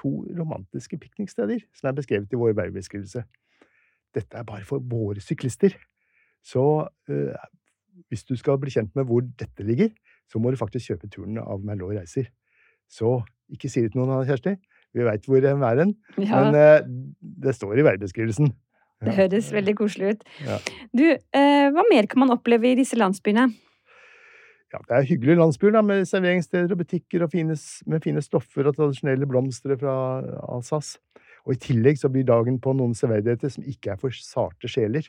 to 0.00 0.10
romantiske 0.36 0.98
pikniksteder 1.00 1.62
som 1.76 1.90
er 1.90 1.96
beskrevet 1.96 2.32
i 2.32 2.40
vår 2.40 2.56
veibeskrivelse. 2.58 3.24
Dette 4.14 4.36
er 4.36 4.44
bare 4.44 4.66
for 4.68 4.84
våre 4.84 5.22
syklister. 5.24 5.76
Så 6.44 6.88
øh, 7.08 7.34
hvis 8.08 8.24
du 8.24 8.36
skal 8.36 8.58
bli 8.60 8.72
kjent 8.72 8.92
med 8.96 9.08
hvor 9.08 9.24
dette 9.24 9.64
ligger, 9.64 9.92
så 10.30 10.38
må 10.38 10.50
du 10.50 10.60
faktisk 10.60 10.92
kjøpe 10.92 11.08
turen 11.12 11.38
av 11.40 11.64
Merlot 11.64 11.96
Reiser. 11.96 12.28
Så 12.90 13.20
ikke 13.50 13.70
si 13.70 13.84
det 13.84 13.92
til 13.92 14.02
noen, 14.02 14.26
Kjersti. 14.26 14.56
Vi 14.94 15.06
veit 15.06 15.26
hvor 15.28 15.42
den 15.42 15.62
er 15.62 15.82
hen, 15.84 15.94
ja. 16.18 16.40
men 16.42 16.56
øh, 16.58 16.80
det 17.44 17.54
står 17.54 17.78
i 17.78 17.86
veibeskrivelsen. 17.86 18.50
Det 19.00 19.16
høres 19.16 19.48
veldig 19.52 19.74
koselig 19.78 20.14
ut. 20.14 20.24
Ja. 20.44 20.58
Du, 20.92 21.04
eh, 21.08 21.66
hva 21.72 21.84
mer 21.88 22.08
kan 22.10 22.20
man 22.20 22.34
oppleve 22.34 22.68
i 22.68 22.78
disse 22.78 22.98
landsbyene? 23.00 23.46
Ja, 24.70 24.78
det 24.86 24.96
er 24.96 25.06
hyggelige 25.08 25.40
landsbyer 25.40 25.72
da, 25.74 25.80
med 25.82 26.04
serveringssteder 26.06 26.70
og 26.70 26.78
butikker 26.78 27.24
og 27.24 27.32
fine, 27.32 27.56
med 27.86 28.04
fine 28.04 28.22
stoffer 28.22 28.68
og 28.68 28.76
tradisjonelle 28.76 29.26
blomster 29.26 29.74
fra 29.80 29.94
Alsace. 30.52 31.00
Og 31.46 31.56
I 31.56 31.62
tillegg 31.64 31.98
så 31.98 32.10
blir 32.12 32.28
dagen 32.28 32.60
på 32.60 32.74
noen 32.76 32.92
severdigheter 32.94 33.50
som 33.50 33.64
ikke 33.66 33.94
er 33.94 33.98
for 33.98 34.14
sarte 34.14 34.68
sjeler. 34.68 35.08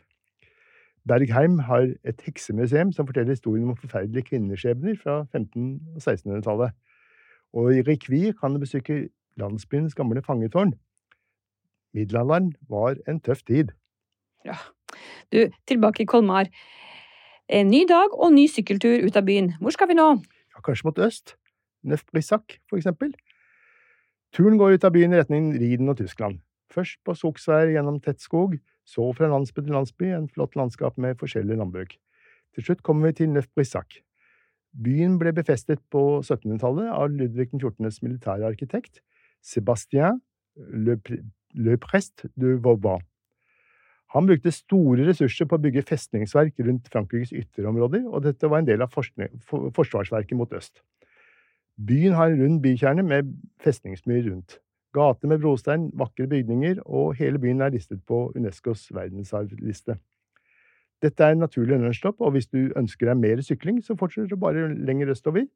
Bergheim 1.08 1.60
har 1.68 1.92
et 2.08 2.22
heksemuseum 2.26 2.94
som 2.96 3.08
forteller 3.10 3.36
historien 3.36 3.68
om 3.70 3.78
forferdelige 3.78 4.32
kvinneskjebner 4.32 4.96
fra 5.02 5.26
1500- 5.36 5.98
og 5.98 6.02
1600-tallet. 6.02 6.72
Og 7.54 7.76
i 7.76 7.84
Rikvir 7.86 8.34
kan 8.40 8.54
du 8.54 8.62
besøke 8.64 9.10
landsbyens 9.38 9.98
gamle 9.98 10.22
fangetårn. 10.22 10.74
Middelalderen 11.94 12.54
var 12.70 12.96
en 13.08 13.20
tøff 13.20 13.44
tid. 13.44 13.74
Ja. 14.48 14.58
Du, 15.32 15.50
tilbake 15.68 16.04
i 16.04 16.10
Kolmar. 16.10 16.50
En 17.52 17.70
ny 17.72 17.84
dag 17.90 18.14
og 18.16 18.34
ny 18.34 18.48
sykkeltur 18.48 19.04
ut 19.06 19.18
av 19.20 19.26
byen. 19.28 19.54
Hvor 19.60 19.76
skal 19.76 19.90
vi 19.92 19.98
nå? 20.00 20.08
Ja, 20.56 20.64
kanskje 20.64 20.88
mot 20.88 21.02
øst. 21.04 21.36
Neuf-Brissac, 21.88 22.60
for 22.70 22.78
eksempel. 22.78 23.14
Turen 24.32 24.58
går 24.58 24.78
ut 24.78 24.86
av 24.88 24.94
byen 24.96 25.14
i 25.14 25.20
retning 25.20 25.52
Riden 25.60 25.92
og 25.92 25.98
Tyskland. 26.00 26.40
Først 26.72 27.02
på 27.04 27.16
skogsveier 27.18 27.74
gjennom 27.74 28.00
tett 28.04 28.22
skog, 28.24 28.56
så 28.88 29.10
fra 29.18 29.28
landsby 29.28 29.66
til 29.66 29.76
landsby, 29.76 30.14
en 30.16 30.30
flott 30.32 30.56
landskap 30.56 30.98
med 31.02 31.20
forskjellige 31.20 31.60
landbruk. 31.60 31.98
Til 32.56 32.68
slutt 32.68 32.84
kommer 32.84 33.10
vi 33.10 33.20
til 33.20 33.34
Neuf-Brissac. 33.34 34.00
Byen 34.72 35.18
ble 35.20 35.34
befestet 35.36 35.82
på 35.92 36.22
1700-tallet 36.22 36.88
av 36.96 37.12
Ludvig 37.12 37.50
14.s 37.52 38.00
militære 38.06 38.48
arkitekt, 38.48 39.02
Sébastien 39.44 40.22
Le, 40.56 40.96
Le 41.52 41.78
Prest 41.82 42.26
de 42.40 42.56
Vauban. 42.64 43.04
Han 44.12 44.28
brukte 44.28 44.52
store 44.52 45.06
ressurser 45.08 45.48
på 45.48 45.56
å 45.56 45.64
bygge 45.64 45.86
festningsverk 45.88 46.58
rundt 46.68 46.90
Frankrikes 46.92 47.32
ytterområder, 47.32 48.04
og 48.12 48.26
dette 48.26 48.50
var 48.52 48.60
en 48.60 48.68
del 48.68 48.84
av 48.84 48.92
forsvarsverket 48.92 50.36
mot 50.36 50.52
øst. 50.58 50.82
Byen 51.80 52.18
har 52.18 52.30
en 52.30 52.42
rund 52.42 52.60
bykjerne 52.64 53.06
med 53.08 53.32
festningsmyr 53.64 54.28
rundt. 54.28 54.60
Gater 54.92 55.32
med 55.32 55.40
brostein, 55.40 55.88
vakre 55.96 56.28
bygninger, 56.28 56.82
og 56.84 57.16
hele 57.16 57.40
byen 57.40 57.64
er 57.64 57.72
listet 57.72 58.04
på 58.04 58.26
Unescos 58.36 58.90
verdensarvliste. 58.92 59.96
Dette 61.02 61.24
er 61.24 61.34
en 61.34 61.46
naturlig 61.46 61.80
lunsjstopp, 61.80 62.20
og 62.20 62.36
hvis 62.36 62.52
du 62.52 62.74
ønsker 62.78 63.08
deg 63.08 63.22
mer 63.24 63.40
sykling, 63.42 63.80
så 63.82 63.96
fortsetter 63.98 64.36
du 64.36 64.42
bare 64.44 64.68
lenger 64.76 65.16
østover. 65.16 65.48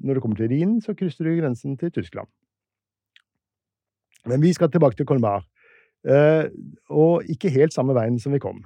Når 0.00 0.14
du 0.14 0.20
kommer 0.24 0.40
til 0.40 0.48
Rhinen, 0.48 0.80
så 0.80 0.96
krysser 0.96 1.28
du 1.28 1.36
grensen 1.36 1.76
til 1.76 1.92
Tyskland. 1.92 2.28
Men 4.26 4.42
vi 4.42 4.52
skal 4.56 4.70
tilbake 4.72 4.96
til 4.96 5.06
Colmar. 5.06 5.44
Eh, 6.02 6.50
og 6.90 7.30
ikke 7.30 7.52
helt 7.54 7.74
samme 7.74 7.94
veien 7.94 8.18
som 8.18 8.34
vi 8.34 8.42
kom. 8.42 8.64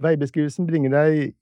Veibeskrivelsen 0.00 0.68
bringer 0.68 0.94
deg 0.94 1.34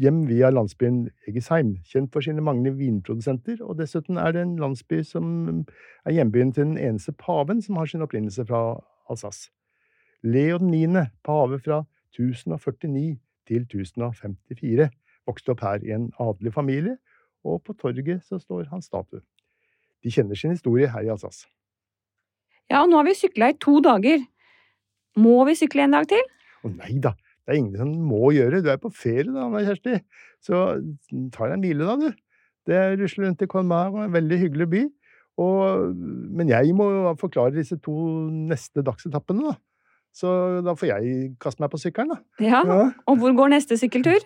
hjem 0.00 0.24
via 0.28 0.50
landsbyen 0.52 1.06
Egesheim, 1.28 1.76
kjent 1.88 2.12
for 2.12 2.24
sine 2.24 2.44
mange 2.44 2.72
vinprodusenter, 2.76 3.62
og 3.64 3.78
dessuten 3.78 4.18
er 4.20 4.34
det 4.34 4.42
en 4.44 4.58
landsby 4.60 5.00
som 5.06 5.64
er 6.04 6.16
hjembyen 6.18 6.52
til 6.52 6.66
den 6.66 6.78
eneste 6.78 7.14
paven 7.16 7.62
som 7.64 7.78
har 7.80 7.88
sin 7.88 8.04
opprinnelse 8.04 8.44
fra 8.48 8.80
Alsace. 9.10 9.50
Leo 10.22 10.58
9., 10.58 11.06
pave 11.24 11.58
fra 11.58 11.82
1049 12.14 13.16
til 13.48 13.64
1054, 13.64 14.90
vokste 15.26 15.54
opp 15.54 15.64
her 15.64 15.86
i 15.86 15.94
en 15.96 16.10
adelig 16.20 16.52
familie, 16.54 16.96
og 17.44 17.62
på 17.64 17.72
torget 17.72 18.22
så 18.22 18.38
står 18.38 18.68
hans 18.70 18.86
statue. 18.86 19.22
De 20.04 20.10
kjenner 20.10 20.38
sin 20.38 20.54
historie 20.54 20.90
her 20.90 21.06
i 21.06 21.10
Alsace. 21.10 21.46
Ja, 22.70 22.82
og 22.82 22.90
nå 22.90 23.00
har 23.00 23.08
vi 23.08 23.16
sykla 23.18 23.50
i 23.52 23.58
to 23.60 23.80
dager. 23.84 24.22
Må 25.20 25.42
vi 25.48 25.56
sykle 25.58 25.84
en 25.86 25.96
dag 25.96 26.08
til? 26.10 26.22
Å 26.62 26.70
nei 26.72 26.96
da, 27.02 27.12
det 27.42 27.54
er 27.54 27.60
ingen 27.60 27.78
som 27.80 27.92
må 28.06 28.32
gjøre. 28.36 28.62
Du 28.64 28.70
er 28.72 28.80
på 28.80 28.92
ferie 28.94 29.28
da, 29.28 29.48
Anna 29.48 29.64
Kjersti. 29.66 29.98
Så 30.42 30.62
ta 31.34 31.48
deg 31.48 31.56
en 31.58 31.64
mile, 31.64 31.88
da, 31.88 31.96
du. 31.98 32.20
Det 32.70 32.80
rusler 33.00 33.26
rundt 33.26 33.42
i 33.42 33.48
Colmar, 33.50 33.90
en 34.04 34.14
veldig 34.14 34.38
hyggelig 34.38 34.68
by. 34.72 34.82
Og, 35.42 35.92
men 36.38 36.52
jeg 36.52 36.74
må 36.76 36.86
forklare 37.20 37.56
disse 37.56 37.78
to 37.82 37.94
neste 38.52 38.84
dagsetappene, 38.86 39.52
da. 39.52 39.58
Så 40.12 40.28
da 40.62 40.74
får 40.76 40.90
jeg 40.90 41.12
kaste 41.40 41.64
meg 41.64 41.72
på 41.72 41.80
sykkelen, 41.80 42.12
da. 42.12 42.44
Ja, 42.44 42.60
ja. 42.68 42.82
Og 43.08 43.18
hvor 43.20 43.32
går 43.36 43.54
neste 43.54 43.78
sykkeltur? 43.80 44.20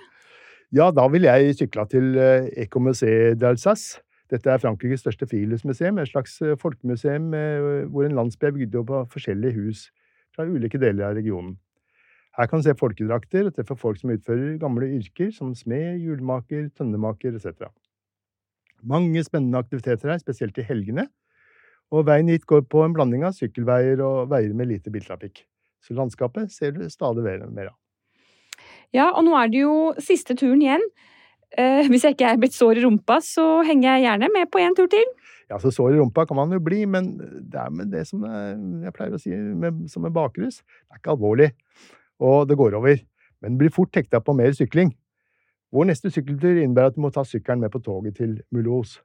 Ja, 0.74 0.90
da 0.90 1.06
vil 1.08 1.28
jeg 1.28 1.54
sykle 1.54 1.84
til 1.88 2.16
eh, 2.18 2.48
Ecomusée 2.66 3.36
d'Alsace. 3.38 4.02
Dette 4.34 4.50
er 4.50 4.58
Frankrikes 4.58 5.04
største 5.04 5.28
friluftsmuseum, 5.30 6.00
et 6.02 6.10
slags 6.10 6.40
eh, 6.42 6.56
folkemuseum 6.58 7.30
hvor 7.94 8.02
en 8.04 8.18
landsby 8.18 8.50
er 8.50 8.56
bygd 8.58 8.80
opp 8.82 8.90
av 8.90 9.06
forskjellige 9.14 9.54
hus 9.60 9.86
fra 10.36 10.46
ulike 10.46 10.80
deler 10.80 11.08
av 11.08 11.16
regionen. 11.18 11.56
Her 12.36 12.50
kan 12.50 12.60
du 12.60 12.66
se 12.66 12.76
folkedrakter 12.76 13.48
og 13.48 13.56
treffe 13.56 13.78
folk 13.80 14.00
som 14.00 14.12
utfører 14.12 14.58
gamle 14.60 14.90
yrker 14.98 15.30
som 15.32 15.54
smed, 15.56 16.02
hjulmaker, 16.04 16.68
tønnemaker 16.76 17.38
etc. 17.38 17.70
Mange 18.84 19.22
spennende 19.24 19.62
aktiviteter 19.64 20.12
her, 20.12 20.20
spesielt 20.20 20.58
i 20.60 20.66
helgene, 20.68 21.06
og 21.94 22.04
veien 22.08 22.28
hit 22.28 22.44
går 22.50 22.66
på 22.68 22.82
en 22.84 22.94
blanding 22.96 23.24
av 23.24 23.36
sykkelveier 23.36 24.02
og 24.04 24.28
veier 24.32 24.52
med 24.58 24.68
lite 24.68 24.92
biltrafikk. 24.92 25.46
Så 25.80 25.96
landskapet 25.96 26.52
ser 26.52 26.74
du 26.76 26.84
stadig 26.90 27.24
mer 27.24 27.70
av. 27.70 27.76
Ja, 28.94 29.10
og 29.12 29.24
nå 29.26 29.36
er 29.38 29.50
det 29.50 29.62
jo 29.62 29.76
siste 30.02 30.36
turen 30.38 30.62
igjen. 30.64 30.84
Eh, 31.56 31.86
hvis 31.88 32.04
jeg 32.04 32.16
ikke 32.16 32.32
er 32.32 32.40
blitt 32.42 32.56
sår 32.56 32.80
i 32.80 32.84
rumpa, 32.84 33.20
så 33.24 33.62
henger 33.66 33.94
jeg 33.94 34.06
gjerne 34.06 34.30
med 34.34 34.50
på 34.52 34.60
en 34.60 34.76
tur 34.76 34.90
til. 34.92 35.06
Ja, 35.46 35.60
så 35.62 35.70
sår 35.70 35.94
i 35.94 35.98
rumpa 36.00 36.24
kan 36.26 36.38
man 36.40 36.50
jo 36.50 36.58
bli, 36.62 36.82
men 36.90 37.12
det 37.20 37.58
er 37.62 37.70
med 37.70 37.92
det 37.94 38.02
som 38.08 38.24
jeg 38.26 38.94
pleier 38.96 39.14
å 39.14 39.20
si 39.22 39.30
med, 39.30 39.84
som 39.90 40.06
en 40.06 40.14
bakrus. 40.14 40.58
Det 40.58 40.96
er 40.96 41.02
ikke 41.02 41.14
alvorlig, 41.14 41.52
og 42.18 42.48
det 42.50 42.56
går 42.58 42.74
over. 42.78 43.02
Men 43.44 43.58
blir 43.60 43.70
fort 43.70 43.94
hekta 43.94 44.18
på 44.24 44.34
mer 44.34 44.56
sykling. 44.56 44.90
Vår 45.74 45.86
neste 45.90 46.10
sykkeltur 46.10 46.56
innebærer 46.56 46.90
at 46.90 46.96
du 46.96 47.02
må 47.04 47.12
ta 47.14 47.22
sykkelen 47.26 47.62
med 47.62 47.70
på 47.74 47.82
toget 47.84 48.16
til 48.18 48.40
Mulhouse, 48.54 49.02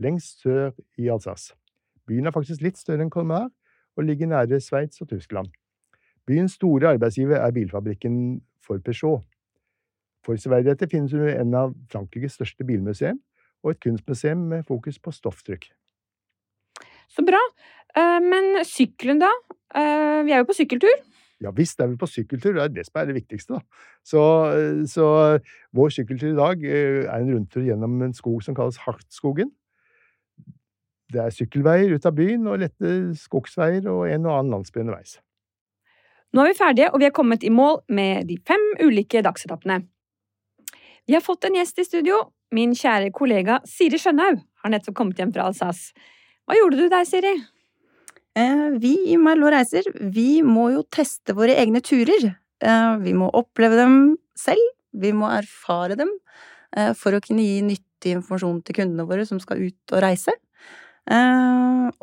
lengst 0.00 0.44
sør 0.44 0.70
i 0.96 1.10
Alsace. 1.12 1.52
Byen 2.08 2.26
er 2.26 2.34
faktisk 2.34 2.64
litt 2.64 2.80
større 2.80 3.04
enn 3.04 3.12
Colmar, 3.12 3.50
og 3.96 4.06
ligger 4.08 4.30
nære 4.30 4.60
Sveits 4.64 5.02
og 5.04 5.10
Tyskland. 5.10 5.52
Byens 6.26 6.56
store 6.56 6.94
arbeidsgiver 6.94 7.36
er 7.36 7.52
bilfabrikken 7.52 8.40
for 8.64 8.80
Peugeot. 8.80 9.26
For 10.24 10.38
severdigheter 10.38 10.88
finnes 10.88 11.12
en 11.12 11.54
av 11.58 11.74
Frankrikes 11.90 12.38
største 12.38 12.64
bilmuseum, 12.64 13.18
og 13.62 13.74
et 13.74 13.82
kunstmuseum 13.82 14.48
med 14.48 14.64
fokus 14.66 14.98
på 14.98 15.12
stofftrykk. 15.14 15.68
Så 17.12 17.24
bra. 17.26 17.40
Eh, 17.96 18.18
men 18.24 18.62
sykkelen, 18.64 19.20
da? 19.22 19.30
Eh, 19.76 20.20
vi 20.26 20.34
er 20.34 20.42
jo 20.42 20.48
på 20.48 20.56
sykkeltur. 20.56 21.00
Ja 21.42 21.50
visst 21.50 21.80
er 21.82 21.88
vi 21.90 21.98
på 21.98 22.06
sykkeltur, 22.06 22.54
det 22.54 22.62
er 22.62 22.70
det 22.70 22.84
som 22.86 23.00
er 23.00 23.08
det 23.08 23.16
viktigste. 23.16 23.58
da. 23.58 23.86
Så, 24.06 24.20
så 24.86 25.06
vår 25.74 25.90
sykkeltur 25.90 26.30
i 26.30 26.38
dag 26.38 26.62
eh, 26.62 27.02
er 27.02 27.18
en 27.18 27.32
rundtur 27.34 27.66
gjennom 27.66 27.98
en 28.06 28.14
skog 28.14 28.44
som 28.46 28.54
kalles 28.54 28.78
Hartskogen. 28.84 29.50
Det 31.12 31.20
er 31.20 31.34
sykkelveier 31.34 31.92
ut 31.92 32.06
av 32.08 32.14
byen 32.16 32.46
og 32.48 32.62
lette 32.62 32.92
skogsveier 33.20 33.84
og 33.90 34.06
en 34.08 34.28
og 34.28 34.36
annen 34.38 34.54
landsby 34.56 34.80
underveis. 34.84 35.18
Nå 36.32 36.40
er 36.40 36.52
vi 36.52 36.56
ferdige, 36.56 36.88
og 36.94 37.02
vi 37.02 37.10
er 37.10 37.12
kommet 37.12 37.42
i 37.44 37.50
mål 37.52 37.82
med 37.92 38.24
de 38.30 38.38
fem 38.48 38.62
ulike 38.80 39.20
dagsetappene. 39.20 39.82
Vi 41.04 41.18
har 41.18 41.24
fått 41.24 41.44
en 41.44 41.58
gjest 41.58 41.82
i 41.82 41.84
studio. 41.84 42.22
Min 42.54 42.72
kjære 42.76 43.10
kollega 43.12 43.58
Siri 43.68 43.98
Skjønhaug 44.00 44.38
har 44.40 44.72
nettopp 44.72 44.96
kommet 44.96 45.20
hjem 45.20 45.32
fra 45.34 45.50
Alsace. 45.50 45.90
Hva 46.46 46.58
gjorde 46.58 46.78
du 46.80 46.88
der, 46.90 47.04
Siri? 47.06 47.32
Eh, 48.34 48.68
vi 48.80 48.94
i 49.12 49.18
Merlot 49.20 49.52
Reiser, 49.52 49.86
vi 50.14 50.42
må 50.42 50.70
jo 50.72 50.82
teste 50.90 51.36
våre 51.36 51.54
egne 51.60 51.82
turer. 51.84 52.32
Eh, 52.62 52.94
vi 53.04 53.12
må 53.16 53.28
oppleve 53.36 53.78
dem 53.78 53.96
selv, 54.38 54.62
vi 54.92 55.12
må 55.16 55.28
erfare 55.30 55.98
dem 56.00 56.10
eh, 56.76 56.92
for 56.98 57.14
å 57.14 57.20
kunne 57.22 57.44
gi 57.44 57.60
nyttig 57.66 58.16
informasjon 58.16 58.62
til 58.66 58.80
kundene 58.80 59.06
våre 59.08 59.26
som 59.28 59.38
skal 59.42 59.62
ut 59.62 59.94
og 59.94 60.02
reise. 60.04 60.34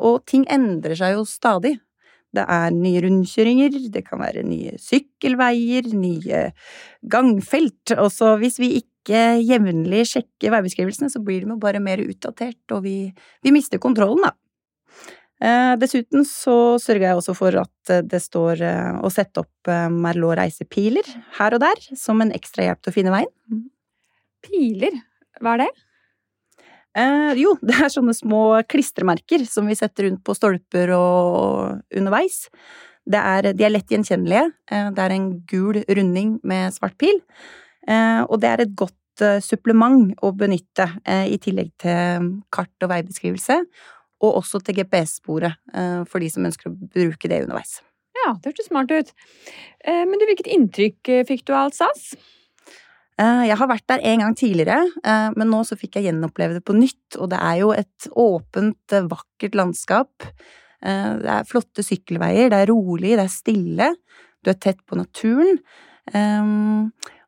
Og 0.00 0.16
ting 0.28 0.42
endrer 0.52 0.92
seg 0.98 1.14
jo 1.16 1.22
stadig. 1.24 1.78
Det 2.36 2.44
er 2.46 2.74
nye 2.74 3.00
rundkjøringer, 3.04 3.78
det 3.90 4.04
kan 4.06 4.22
være 4.22 4.44
nye 4.46 4.76
sykkelveier, 4.78 5.88
nye 5.98 6.44
gangfelt. 7.10 7.96
Og 7.96 8.10
så 8.14 8.36
hvis 8.40 8.60
vi 8.62 8.76
ikke 8.82 9.40
jevnlig 9.42 10.04
sjekker 10.12 10.54
veibeskrivelsene, 10.54 11.10
så 11.10 11.22
blir 11.24 11.42
de 11.42 11.50
jo 11.54 11.58
bare 11.60 11.82
mer 11.82 12.02
utdatert, 12.04 12.62
og 12.70 12.84
vi, 12.86 13.10
vi 13.42 13.54
mister 13.54 13.82
kontrollen, 13.82 14.28
da. 14.28 14.36
Eh, 15.40 15.74
dessuten 15.80 16.26
så 16.28 16.76
sørger 16.76 17.06
jeg 17.06 17.16
også 17.16 17.34
for 17.38 17.56
at 17.62 17.92
det 18.04 18.18
står 18.20 18.60
eh, 18.60 18.96
å 19.00 19.08
sette 19.08 19.40
opp 19.40 19.70
eh, 19.72 19.86
Merlot 19.88 20.36
reisepiler 20.36 21.06
her 21.38 21.56
og 21.56 21.62
der, 21.62 21.80
som 21.96 22.20
en 22.20 22.34
ekstra 22.36 22.66
hjelp 22.66 22.82
til 22.84 22.92
å 22.92 22.96
finne 22.98 23.14
veien. 23.14 23.62
Piler, 24.44 24.98
hva 25.40 25.56
er 25.56 25.64
det? 25.64 25.70
Eh, 26.98 27.32
jo, 27.38 27.54
det 27.62 27.76
er 27.78 27.92
sånne 27.92 28.14
små 28.16 28.44
klistremerker 28.70 29.44
som 29.48 29.68
vi 29.70 29.78
setter 29.78 30.08
rundt 30.08 30.22
på 30.26 30.34
stolper 30.36 30.94
og 30.96 31.82
underveis. 31.96 32.46
Er, 33.10 33.50
de 33.56 33.64
er 33.66 33.72
lett 33.72 33.90
gjenkjennelige. 33.90 34.50
Eh, 34.70 34.88
det 34.94 35.04
er 35.04 35.14
en 35.14 35.30
gul 35.50 35.80
runding 35.88 36.38
med 36.46 36.74
svart 36.74 36.98
pil. 37.00 37.22
Eh, 37.88 38.22
og 38.26 38.40
det 38.42 38.50
er 38.50 38.64
et 38.64 38.74
godt 38.78 39.24
eh, 39.24 39.38
supplement 39.44 40.12
å 40.22 40.32
benytte, 40.36 40.88
eh, 41.06 41.30
i 41.32 41.38
tillegg 41.42 41.72
til 41.80 42.34
kart 42.54 42.86
og 42.86 42.92
veibeskrivelse. 42.92 43.60
Og 44.20 44.42
også 44.42 44.60
til 44.60 44.82
GPS-sporet, 44.82 45.56
eh, 45.72 46.02
for 46.10 46.20
de 46.20 46.28
som 46.32 46.44
ønsker 46.44 46.68
å 46.68 46.76
bruke 46.76 47.30
det 47.30 47.40
underveis. 47.46 47.78
Ja, 48.20 48.34
det 48.34 48.50
hørtes 48.50 48.68
smart 48.68 48.90
ut. 48.92 49.14
Men 49.86 50.18
du, 50.20 50.26
hvilket 50.28 50.50
inntrykk 50.50 51.08
fikk 51.24 51.46
du 51.48 51.54
av 51.54 51.70
Alsace? 51.70 52.18
Eh, 53.20 53.42
jeg 53.50 53.58
har 53.60 53.68
vært 53.68 53.86
der 53.90 54.02
en 54.08 54.22
gang 54.24 54.34
tidligere, 54.38 54.78
eh, 55.04 55.28
men 55.36 55.50
nå 55.52 55.60
så 55.66 55.76
fikk 55.76 55.98
jeg 55.98 56.08
gjenoppleve 56.08 56.56
det 56.56 56.64
på 56.64 56.76
nytt, 56.76 57.18
og 57.18 57.28
det 57.32 57.40
er 57.44 57.58
jo 57.60 57.70
et 57.74 58.08
åpent, 58.16 58.94
eh, 58.96 59.08
vakkert 59.10 59.58
landskap. 59.58 60.32
Det 60.80 61.28
er 61.28 61.44
flotte 61.44 61.82
sykkelveier, 61.84 62.48
det 62.48 62.56
er 62.56 62.70
rolig, 62.70 63.10
det 63.12 63.26
er 63.26 63.28
stille, 63.28 63.88
du 64.40 64.48
er 64.48 64.56
tett 64.56 64.78
på 64.88 64.96
naturen. 64.96 65.58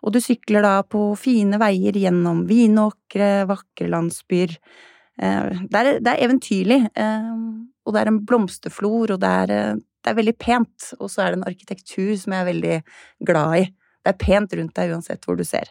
Og 0.00 0.08
du 0.14 0.18
sykler 0.24 0.62
da 0.64 0.80
på 0.80 1.12
fine 1.20 1.60
veier 1.60 1.92
gjennom 1.92 2.46
vinåkre, 2.48 3.44
vakre 3.44 3.90
landsbyer. 3.92 4.56
Det 5.20 5.82
er, 5.82 6.00
det 6.00 6.14
er 6.14 6.24
eventyrlig, 6.24 6.80
og 6.96 7.92
det 7.92 8.00
er 8.00 8.08
en 8.08 8.24
blomsterflor, 8.24 9.12
og 9.12 9.20
det 9.20 9.34
er, 9.44 9.76
det 9.76 10.08
er 10.14 10.16
veldig 10.16 10.38
pent, 10.38 10.94
og 10.96 11.12
så 11.12 11.26
er 11.26 11.34
det 11.34 11.42
en 11.42 11.50
arkitektur 11.52 12.16
som 12.16 12.32
jeg 12.32 12.40
er 12.40 12.50
veldig 12.54 12.82
glad 13.28 13.58
i. 13.60 13.68
det 14.02 14.12
er 14.12 14.18
pent 14.18 14.54
rundt 14.58 14.74
deg 14.76 14.92
uansett 14.94 15.26
hvor 15.26 15.38
du 15.38 15.44
ser. 15.46 15.70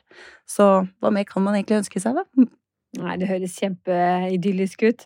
Så 0.50 0.68
hva 1.04 1.12
mer 1.14 1.28
kan 1.28 1.44
man 1.46 1.58
egentlig 1.58 1.82
ønske 1.82 2.02
seg, 2.04 2.18
da? 2.18 2.48
Nei, 3.02 3.16
det 3.20 3.30
høres 3.30 3.58
kjempeidyllisk 3.60 4.84
ut. 4.88 5.06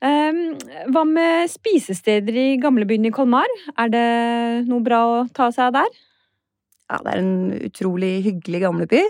Um, 0.00 0.54
hva 0.94 1.02
med 1.04 1.50
spisesteder 1.52 2.36
i 2.38 2.48
gamlebyen 2.62 3.08
i 3.08 3.12
Kolmar? 3.12 3.50
Er 3.76 3.90
det 3.92 4.06
noe 4.70 4.80
bra 4.84 5.00
å 5.04 5.16
ta 5.36 5.50
seg 5.52 5.68
av 5.68 5.80
der? 5.82 5.98
Ja, 6.90 7.00
det 7.04 7.12
er 7.12 7.20
en 7.20 7.34
utrolig 7.68 8.14
hyggelig 8.24 8.62
gamleby. 8.64 9.02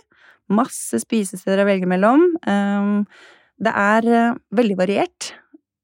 Masse 0.50 0.98
spisesteder 1.00 1.62
å 1.62 1.68
velge 1.68 1.88
mellom. 1.88 2.26
Um, 2.42 3.04
det 3.62 3.72
er 3.76 4.08
uh, 4.10 4.40
veldig 4.56 4.78
variert. 4.80 5.30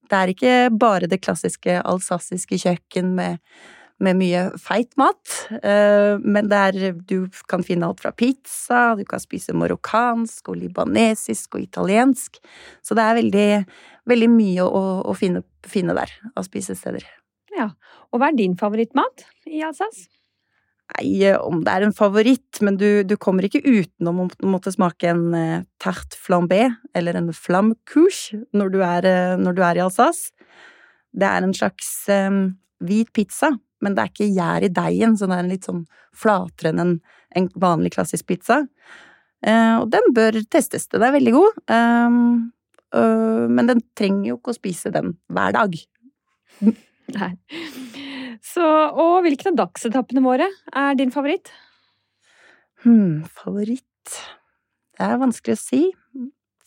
Det 0.07 0.19
er 0.19 0.33
ikke 0.33 0.57
bare 0.75 1.09
det 1.11 1.23
klassiske 1.23 1.81
alsassiske 1.83 2.59
kjøkken 2.63 3.15
med, 3.17 3.39
med 4.03 4.19
mye 4.19 4.43
feit 4.61 4.91
mat, 5.01 5.35
uh, 5.63 6.17
men 6.21 6.51
det 6.51 6.63
er 6.69 6.99
Du 7.09 7.29
kan 7.49 7.65
finne 7.65 7.89
alt 7.89 8.03
fra 8.05 8.13
pizza, 8.13 8.95
du 8.99 9.05
kan 9.09 9.23
spise 9.23 9.57
marokkansk 9.57 10.51
og 10.53 10.59
libanesisk 10.61 11.57
og 11.57 11.65
italiensk. 11.65 12.41
Så 12.85 12.97
det 12.97 13.05
er 13.05 13.21
veldig, 13.21 13.49
veldig 14.13 14.33
mye 14.33 14.67
å, 14.67 14.85
å 15.07 15.17
finne, 15.17 15.45
finne, 15.67 15.97
der 15.97 16.13
av 16.35 16.45
spisesteder. 16.49 17.07
Ja, 17.57 17.71
Og 18.13 18.21
hva 18.21 18.29
er 18.29 18.37
din 18.37 18.57
favorittmat 18.59 19.25
i 19.49 19.63
Alsace? 19.65 20.11
Nei, 20.95 21.25
eh, 21.27 21.39
om 21.41 21.65
det 21.67 21.73
er 21.73 21.83
en 21.83 21.97
favoritt, 21.97 22.61
men 22.63 22.77
du, 22.79 23.03
du 23.03 23.17
kommer 23.19 23.47
ikke 23.47 23.65
utenom 23.65 24.21
å 24.23 24.29
måtte 24.47 24.71
smake 24.71 25.09
en 25.11 25.25
uh, 25.35 25.65
tarte 25.83 26.19
flambé 26.21 26.69
eller 26.95 27.19
en 27.19 27.33
flamme-couche 27.35 28.45
når, 28.55 28.71
du 28.71 28.79
uh, 28.85 29.35
når 29.41 29.57
du 29.57 29.65
er 29.67 29.81
i 29.81 29.83
Alsace. 29.83 30.31
Det 31.17 31.27
er 31.27 31.43
en 31.43 31.57
slags 31.57 31.89
um, 32.13 32.43
hvit 32.85 33.11
pizza, 33.17 33.51
men 33.85 33.97
det 33.97 34.03
er 34.03 34.13
ikke 34.13 34.31
gjær 34.33 34.67
i 34.67 34.73
deigen, 34.73 35.17
så 35.19 35.29
det 35.29 35.39
er 35.39 35.51
litt 35.51 35.69
sånn 35.69 35.85
flatere 36.17 36.73
enn 36.73 36.83
en, 36.83 36.95
en 37.37 37.49
vanlig 37.61 37.93
klassisk 37.97 38.29
pizza. 38.31 38.63
Uh, 39.47 39.83
og 39.83 39.91
den 39.93 40.13
bør 40.17 40.39
testes. 40.51 40.89
Den 40.93 41.05
er 41.07 41.15
veldig 41.15 41.35
god, 41.37 41.59
um, 41.71 42.21
men 43.53 43.69
den 43.69 43.83
trenger 43.99 44.31
jo 44.31 44.39
ikke 44.39 44.55
å 44.55 44.57
spise 44.57 44.93
den 44.95 45.13
hver 45.29 45.53
dag. 45.57 45.75
Nei. 47.19 47.33
Så, 48.47 48.65
og 48.65 49.21
hvilken 49.27 49.53
av 49.53 49.59
dagsetappene 49.67 50.23
våre 50.25 50.49
er 50.73 50.97
din 50.97 51.13
favoritt? 51.13 51.51
Hmm, 52.85 53.25
favoritt 53.37 53.85
Det 54.97 55.05
er 55.05 55.21
vanskelig 55.21 55.57
å 55.57 55.61
si. 55.61 55.83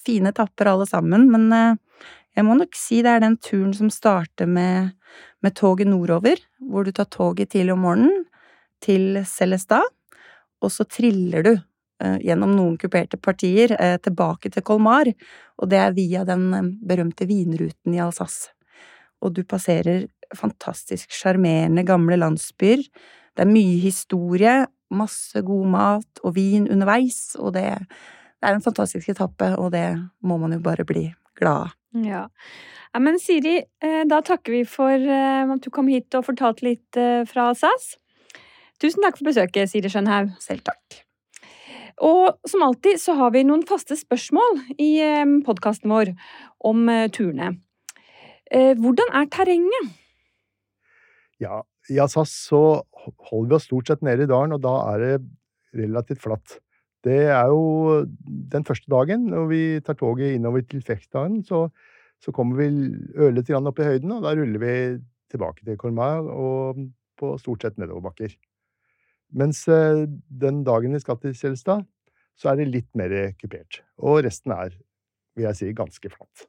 Fine 0.05 0.33
etapper 0.33 0.69
alle 0.69 0.85
sammen, 0.89 1.25
men 1.33 1.49
uh, 1.49 2.05
jeg 2.37 2.45
må 2.45 2.55
nok 2.59 2.77
si 2.77 3.01
det 3.05 3.15
er 3.15 3.23
den 3.23 3.37
turen 3.41 3.73
som 3.75 3.89
starter 3.93 4.49
med, 4.49 4.93
med 5.43 5.55
toget 5.55 5.87
nordover, 5.87 6.39
hvor 6.59 6.85
du 6.85 6.91
tar 6.91 7.09
toget 7.11 7.53
tidlig 7.53 7.73
om 7.73 7.83
morgenen 7.85 8.25
til 8.83 9.21
Celestad, 9.27 9.85
og 10.59 10.71
så 10.71 10.85
triller 10.87 11.45
du 11.45 11.51
eh, 11.55 12.17
gjennom 12.25 12.55
noen 12.55 12.77
kuperte 12.79 13.19
partier 13.21 13.75
eh, 13.79 13.97
tilbake 14.03 14.51
til 14.51 14.65
Colmar, 14.65 15.11
og 15.59 15.71
det 15.71 15.79
er 15.79 15.95
via 15.95 16.25
den 16.27 16.75
berømte 16.87 17.27
vinruten 17.29 17.95
i 17.95 18.01
Alsace. 18.03 18.51
Og 19.23 19.35
du 19.35 19.43
passerer 19.43 20.07
fantastisk 20.35 21.11
sjarmerende 21.15 21.83
gamle 21.87 22.19
landsbyer. 22.19 22.83
Det 23.35 23.43
er 23.43 23.49
mye 23.49 23.79
historie, 23.81 24.61
masse 24.89 25.41
god 25.45 25.67
mat 25.73 26.23
og 26.23 26.35
vin 26.37 26.69
underveis, 26.71 27.35
og 27.39 27.53
det, 27.57 27.65
det 28.39 28.49
er 28.49 28.55
en 28.55 28.65
fantastisk 28.65 29.11
etappe, 29.11 29.53
og 29.57 29.71
det 29.75 29.87
må 30.23 30.39
man 30.41 30.55
jo 30.55 30.63
bare 30.63 30.87
bli 30.87 31.09
glad 31.39 31.69
av. 31.69 31.78
Ja. 31.95 32.27
ja. 32.93 33.01
Men 33.01 33.19
Siri, 33.21 33.59
eh, 33.83 34.01
da 34.09 34.21
takker 34.25 34.53
vi 34.53 34.63
for 34.67 34.93
eh, 34.93 35.53
at 35.53 35.65
du 35.65 35.69
kom 35.73 35.89
hit 35.91 36.15
og 36.17 36.27
fortalte 36.27 36.65
litt 36.67 36.99
eh, 36.99 37.23
fra 37.29 37.51
SAS. 37.57 37.95
Tusen 38.79 39.03
takk 39.03 39.19
for 39.19 39.29
besøket, 39.29 39.69
Siri 39.71 39.91
Skjønhaug. 39.91 40.35
Selv 40.43 40.63
takk. 40.67 41.01
Og 42.05 42.37
som 42.47 42.63
alltid 42.63 43.01
så 43.01 43.17
har 43.19 43.33
vi 43.35 43.43
noen 43.43 43.65
faste 43.67 43.97
spørsmål 43.99 44.61
i 44.79 45.01
podkasten 45.43 45.91
vår 45.91 46.13
om 46.63 46.87
turene. 47.11 47.49
Hvordan 48.47 49.11
er 49.19 49.27
terrenget? 49.35 49.89
Ja, 51.43 51.59
i 51.91 51.99
Assas 51.99 52.31
så 52.47 52.61
holder 53.27 53.49
vi 53.49 53.57
oss 53.57 53.67
stort 53.67 53.91
sett 53.91 54.05
nede 54.07 54.23
i 54.23 54.31
dalen, 54.31 54.55
og 54.55 54.63
da 54.63 54.77
er 54.93 55.03
det 55.03 55.11
relativt 55.75 56.23
flatt. 56.23 56.55
Det 57.05 57.19
er 57.31 57.47
jo 57.47 58.03
den 58.51 58.65
første 58.67 58.89
dagen, 58.91 59.29
når 59.31 59.47
vi 59.51 59.61
tar 59.85 59.95
toget 59.99 60.35
innover 60.35 60.65
til 60.67 60.83
Feksdalen, 60.83 61.43
så, 61.47 61.67
så, 62.19 62.33
kommer 62.35 62.59
vi 62.59 62.67
ørlite 63.15 63.53
grann 63.53 63.69
opp 63.71 63.79
i 63.79 63.87
høyden, 63.87 64.11
og 64.17 64.25
da 64.25 64.35
ruller 64.35 64.63
vi 64.63 64.73
tilbake 65.31 65.63
til 65.63 65.79
Colmar 65.79 66.27
og 66.27 66.81
på 67.19 67.31
stort 67.39 67.63
sett 67.63 67.79
nedoverbakker. 67.79 68.35
Mens 69.39 69.63
eh, 69.69 70.05
den 70.43 70.63
dagen 70.67 70.95
vi 70.95 71.01
skal 71.03 71.19
til 71.21 71.35
Kjelstad, 71.37 71.85
så 72.39 72.51
er 72.51 72.59
det 72.59 72.69
litt 72.71 72.89
mer 72.97 73.13
kupert. 73.39 73.81
Og 73.99 74.23
resten 74.25 74.55
er, 74.55 74.73
vil 75.35 75.49
jeg 75.49 75.59
si, 75.59 75.73
ganske 75.75 76.11
flatt. 76.11 76.47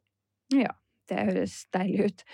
Ja, 0.55 0.73
det 1.11 1.27
høres 1.29 1.57
deilig 1.75 2.11
ut. 2.11 2.25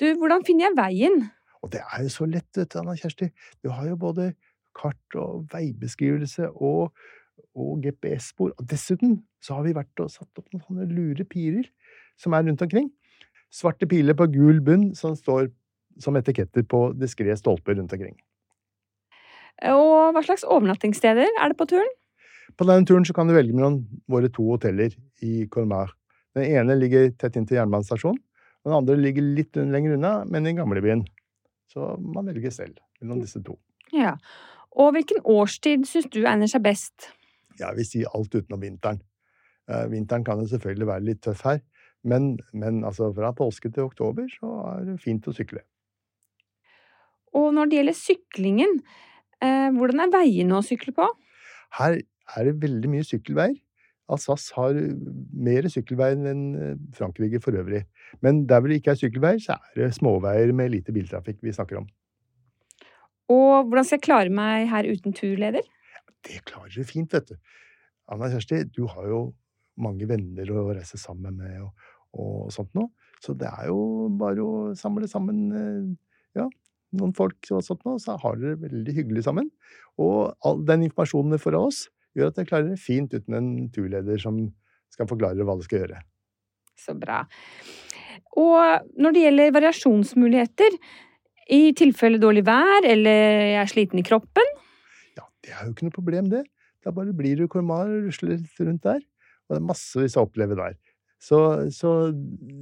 Du, 0.00 0.06
hvordan 0.20 0.44
finner 0.48 0.68
jeg 0.68 0.78
veien? 0.80 1.18
Og 1.62 1.72
det 1.72 1.82
er 1.84 2.06
jo 2.06 2.12
så 2.12 2.26
lett, 2.26 2.48
vet 2.56 2.72
du, 2.72 2.80
Anna 2.80 2.96
Kjersti. 2.98 3.28
Du 3.62 3.70
har 3.72 3.86
jo 3.88 3.98
både 4.00 4.32
kart 4.76 5.18
og 5.20 5.44
veibeskrivelse 5.52 6.48
og, 6.50 6.96
og 7.52 7.82
GPS-spor. 7.84 8.52
Og 8.56 8.68
dessuten 8.68 9.20
så 9.42 9.58
har 9.58 9.66
vi 9.66 9.76
vært 9.76 10.02
og 10.02 10.10
satt 10.12 10.40
opp 10.40 10.48
noen 10.52 10.64
sånne 10.66 10.88
lure 10.90 11.26
pirer 11.28 11.68
som 12.20 12.34
er 12.36 12.46
rundt 12.46 12.64
omkring. 12.64 12.90
Svarte 13.52 13.88
piler 13.88 14.16
på 14.16 14.28
gul 14.32 14.62
bunn 14.64 14.92
som 14.96 15.16
står 15.18 15.50
som 16.00 16.16
etiketter 16.16 16.64
på 16.64 16.86
diskré 16.96 17.34
stolper 17.36 17.76
rundt 17.76 17.92
omkring. 17.92 18.14
Og 19.68 20.14
hva 20.14 20.22
slags 20.24 20.46
overnattingssteder 20.48 21.28
er 21.28 21.52
det 21.52 21.58
på 21.58 21.68
turen? 21.70 21.90
På 22.56 22.66
denne 22.68 22.88
turen 22.88 23.04
så 23.08 23.14
kan 23.16 23.28
du 23.28 23.36
velge 23.36 23.54
mellom 23.56 23.82
våre 24.10 24.30
to 24.32 24.44
hoteller 24.48 24.94
i 25.24 25.46
Colmar. 25.52 25.92
Den 26.36 26.48
ene 26.48 26.76
ligger 26.80 27.10
tett 27.20 27.36
inntil 27.36 27.58
jernbanestasjonen, 27.58 28.20
og 28.62 28.70
den 28.70 28.78
andre 28.78 28.96
ligger 29.00 29.26
litt 29.36 29.56
lenger 29.56 29.96
unna, 29.98 30.12
men 30.28 30.48
i 30.48 30.54
gamlebyen. 30.56 31.04
Så 31.72 31.94
man 32.00 32.28
velger 32.28 32.52
selv 32.52 32.80
mellom 33.00 33.20
disse 33.22 33.40
to. 33.44 33.56
Ja. 33.92 34.16
Og 34.72 34.94
hvilken 34.96 35.20
årstid 35.28 35.84
syns 35.88 36.08
du 36.12 36.22
egner 36.24 36.48
seg 36.48 36.64
best? 36.64 37.10
Jeg 37.60 37.78
vil 37.78 37.88
si 37.88 38.04
alt 38.06 38.34
utenom 38.34 38.62
vinteren. 38.62 39.02
Eh, 39.70 39.86
vinteren 39.92 40.24
kan 40.26 40.40
jo 40.42 40.48
selvfølgelig 40.50 40.88
være 40.88 41.06
litt 41.06 41.22
tøff 41.24 41.44
her, 41.46 41.60
men, 42.04 42.36
men 42.52 42.82
altså 42.84 43.12
fra 43.14 43.30
påske 43.36 43.70
til 43.70 43.86
oktober 43.86 44.26
så 44.32 44.54
er 44.72 44.88
det 44.90 45.00
fint 45.02 45.28
å 45.28 45.34
sykle. 45.36 45.62
Og 47.38 47.52
når 47.56 47.70
det 47.70 47.78
gjelder 47.78 47.98
syklingen, 47.98 48.80
eh, 49.40 49.68
hvordan 49.76 50.06
er 50.06 50.14
veiene 50.14 50.58
å 50.58 50.64
sykle 50.66 50.94
på? 50.96 51.06
Her 51.78 52.00
er 52.36 52.48
det 52.48 52.58
veldig 52.62 52.90
mye 52.92 53.06
sykkelveier. 53.06 53.56
Alsace 54.12 54.52
har 54.56 54.76
mer 54.76 55.68
sykkelveier 55.72 56.18
enn 56.32 56.44
eh, 56.58 56.78
Frankrike 56.96 57.40
for 57.44 57.56
øvrig. 57.56 57.84
Men 58.24 58.44
der 58.50 58.60
hvor 58.60 58.72
det 58.72 58.82
ikke 58.82 58.96
er 58.96 59.00
sykkelveier, 59.00 59.40
så 59.40 59.56
er 59.56 59.86
det 59.86 59.94
småveier 59.96 60.52
med 60.56 60.74
lite 60.74 60.94
biltrafikk 60.94 61.40
vi 61.44 61.54
snakker 61.54 61.80
om. 61.80 61.88
Og 63.32 63.70
hvordan 63.70 63.86
skal 63.86 64.00
jeg 64.00 64.04
klare 64.04 64.34
meg 64.34 64.66
her 64.68 64.88
uten 64.90 65.14
turleder? 65.16 65.64
Det 66.26 66.42
klarer 66.48 66.72
du 66.74 66.86
fint, 66.86 67.12
vet 67.12 67.32
du. 67.32 67.36
Anna 68.12 68.28
Kjersti, 68.30 68.64
du 68.70 68.84
har 68.90 69.08
jo 69.10 69.22
mange 69.82 70.06
venner 70.08 70.50
å 70.52 70.68
reise 70.70 70.98
sammen 71.00 71.38
med 71.40 71.62
og, 71.62 71.70
og 72.18 72.52
sånt 72.54 72.72
noe. 72.76 72.90
Så 73.22 73.34
det 73.38 73.48
er 73.48 73.70
jo 73.70 74.08
bare 74.18 74.42
å 74.42 74.54
samle 74.78 75.08
sammen 75.10 75.42
eh, 75.54 75.90
ja, 76.38 76.48
noen 76.98 77.14
folk 77.16 77.50
og 77.54 77.62
sånt 77.64 77.84
noe, 77.86 78.00
så 78.02 78.16
har 78.20 78.38
dere 78.40 78.60
veldig 78.62 78.96
hyggelig 78.96 79.26
sammen. 79.28 79.50
Og 80.02 80.32
all 80.46 80.64
den 80.68 80.86
informasjonen 80.88 81.34
dere 81.34 81.42
får 81.42 81.58
av 81.58 81.68
oss, 81.70 81.84
gjør 82.18 82.32
at 82.32 82.40
dere 82.40 82.50
klarer 82.50 82.72
det 82.72 82.82
fint 82.82 83.14
uten 83.14 83.38
en 83.38 83.52
turleder 83.72 84.20
som 84.20 84.42
skal 84.92 85.08
forklare 85.08 85.46
hva 85.46 85.56
dere 85.56 85.68
skal 85.68 85.84
gjøre. 85.84 86.02
Så 86.82 86.96
bra. 86.98 87.22
Og 88.40 88.90
når 89.00 89.14
det 89.14 89.24
gjelder 89.26 89.56
variasjonsmuligheter, 89.56 90.76
i 91.52 91.72
tilfelle 91.76 92.20
dårlig 92.22 92.44
vær 92.46 92.86
eller 92.86 93.48
jeg 93.50 93.60
er 93.60 93.70
sliten 93.70 94.00
i 94.00 94.04
kroppen? 94.06 94.51
Det 95.42 95.52
er 95.52 95.66
jo 95.66 95.74
ikke 95.74 95.88
noe 95.88 95.94
problem, 95.94 96.30
det. 96.32 96.44
Da 96.82 96.92
bare 96.94 97.14
blir 97.14 97.38
du 97.38 97.48
kormar 97.50 97.90
og 97.90 98.08
rusler 98.08 98.36
litt 98.36 98.62
rundt 98.62 98.86
der. 98.86 99.02
Og 99.46 99.54
det 99.54 99.60
er 99.60 99.68
massevis 99.68 100.16
å 100.18 100.26
oppleve 100.26 100.58
der. 100.58 100.78
Så, 101.22 101.38
så, 101.70 101.90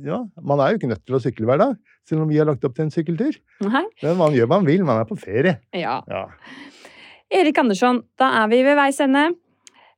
ja, 0.04 0.18
man 0.44 0.60
er 0.60 0.72
jo 0.72 0.80
ikke 0.80 0.90
nødt 0.90 1.06
til 1.08 1.16
å 1.16 1.20
sykle 1.24 1.48
hver 1.48 1.60
dag, 1.62 1.76
selv 2.08 2.26
om 2.26 2.28
vi 2.28 2.36
har 2.36 2.48
lagt 2.48 2.64
opp 2.68 2.74
til 2.76 2.84
en 2.84 2.92
sykkeltur. 2.92 3.38
Nei. 3.64 3.86
Men 4.02 4.18
man 4.18 4.36
gjør 4.36 4.50
hva 4.50 4.58
man 4.60 4.68
vil, 4.68 4.84
man 4.84 5.00
er 5.00 5.08
på 5.08 5.16
ferie. 5.20 5.54
Ja. 5.76 6.02
ja. 6.10 6.26
Erik 7.40 7.60
Andersson, 7.62 8.02
da 8.20 8.28
er 8.42 8.50
vi 8.52 8.60
ved 8.66 8.76
veis 8.76 9.00
ende. 9.00 9.30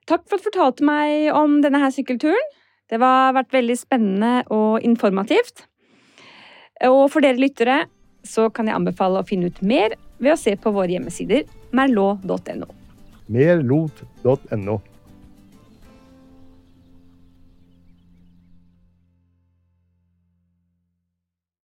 Takk 0.06 0.28
for 0.28 0.38
at 0.38 0.44
du 0.44 0.46
fortalte 0.50 0.86
meg 0.86 1.32
om 1.34 1.58
denne 1.64 1.80
her 1.82 1.90
sykkelturen. 1.94 2.54
Det 2.90 3.00
har 3.02 3.34
vært 3.34 3.54
veldig 3.54 3.78
spennende 3.80 4.32
og 4.52 4.84
informativt. 4.86 5.64
Og 6.86 7.06
for 7.10 7.24
dere 7.24 7.40
lyttere 7.40 7.80
så 8.26 8.46
kan 8.54 8.68
jeg 8.70 8.78
anbefale 8.78 9.22
å 9.22 9.26
finne 9.26 9.50
ut 9.50 9.58
mer 9.66 9.96
ved 10.22 10.36
å 10.36 10.38
se 10.38 10.54
på 10.60 10.70
våre 10.74 10.92
hjemmesider 10.94 11.48
merlot.no. 11.72 12.66
Merlot.no. 13.28 14.82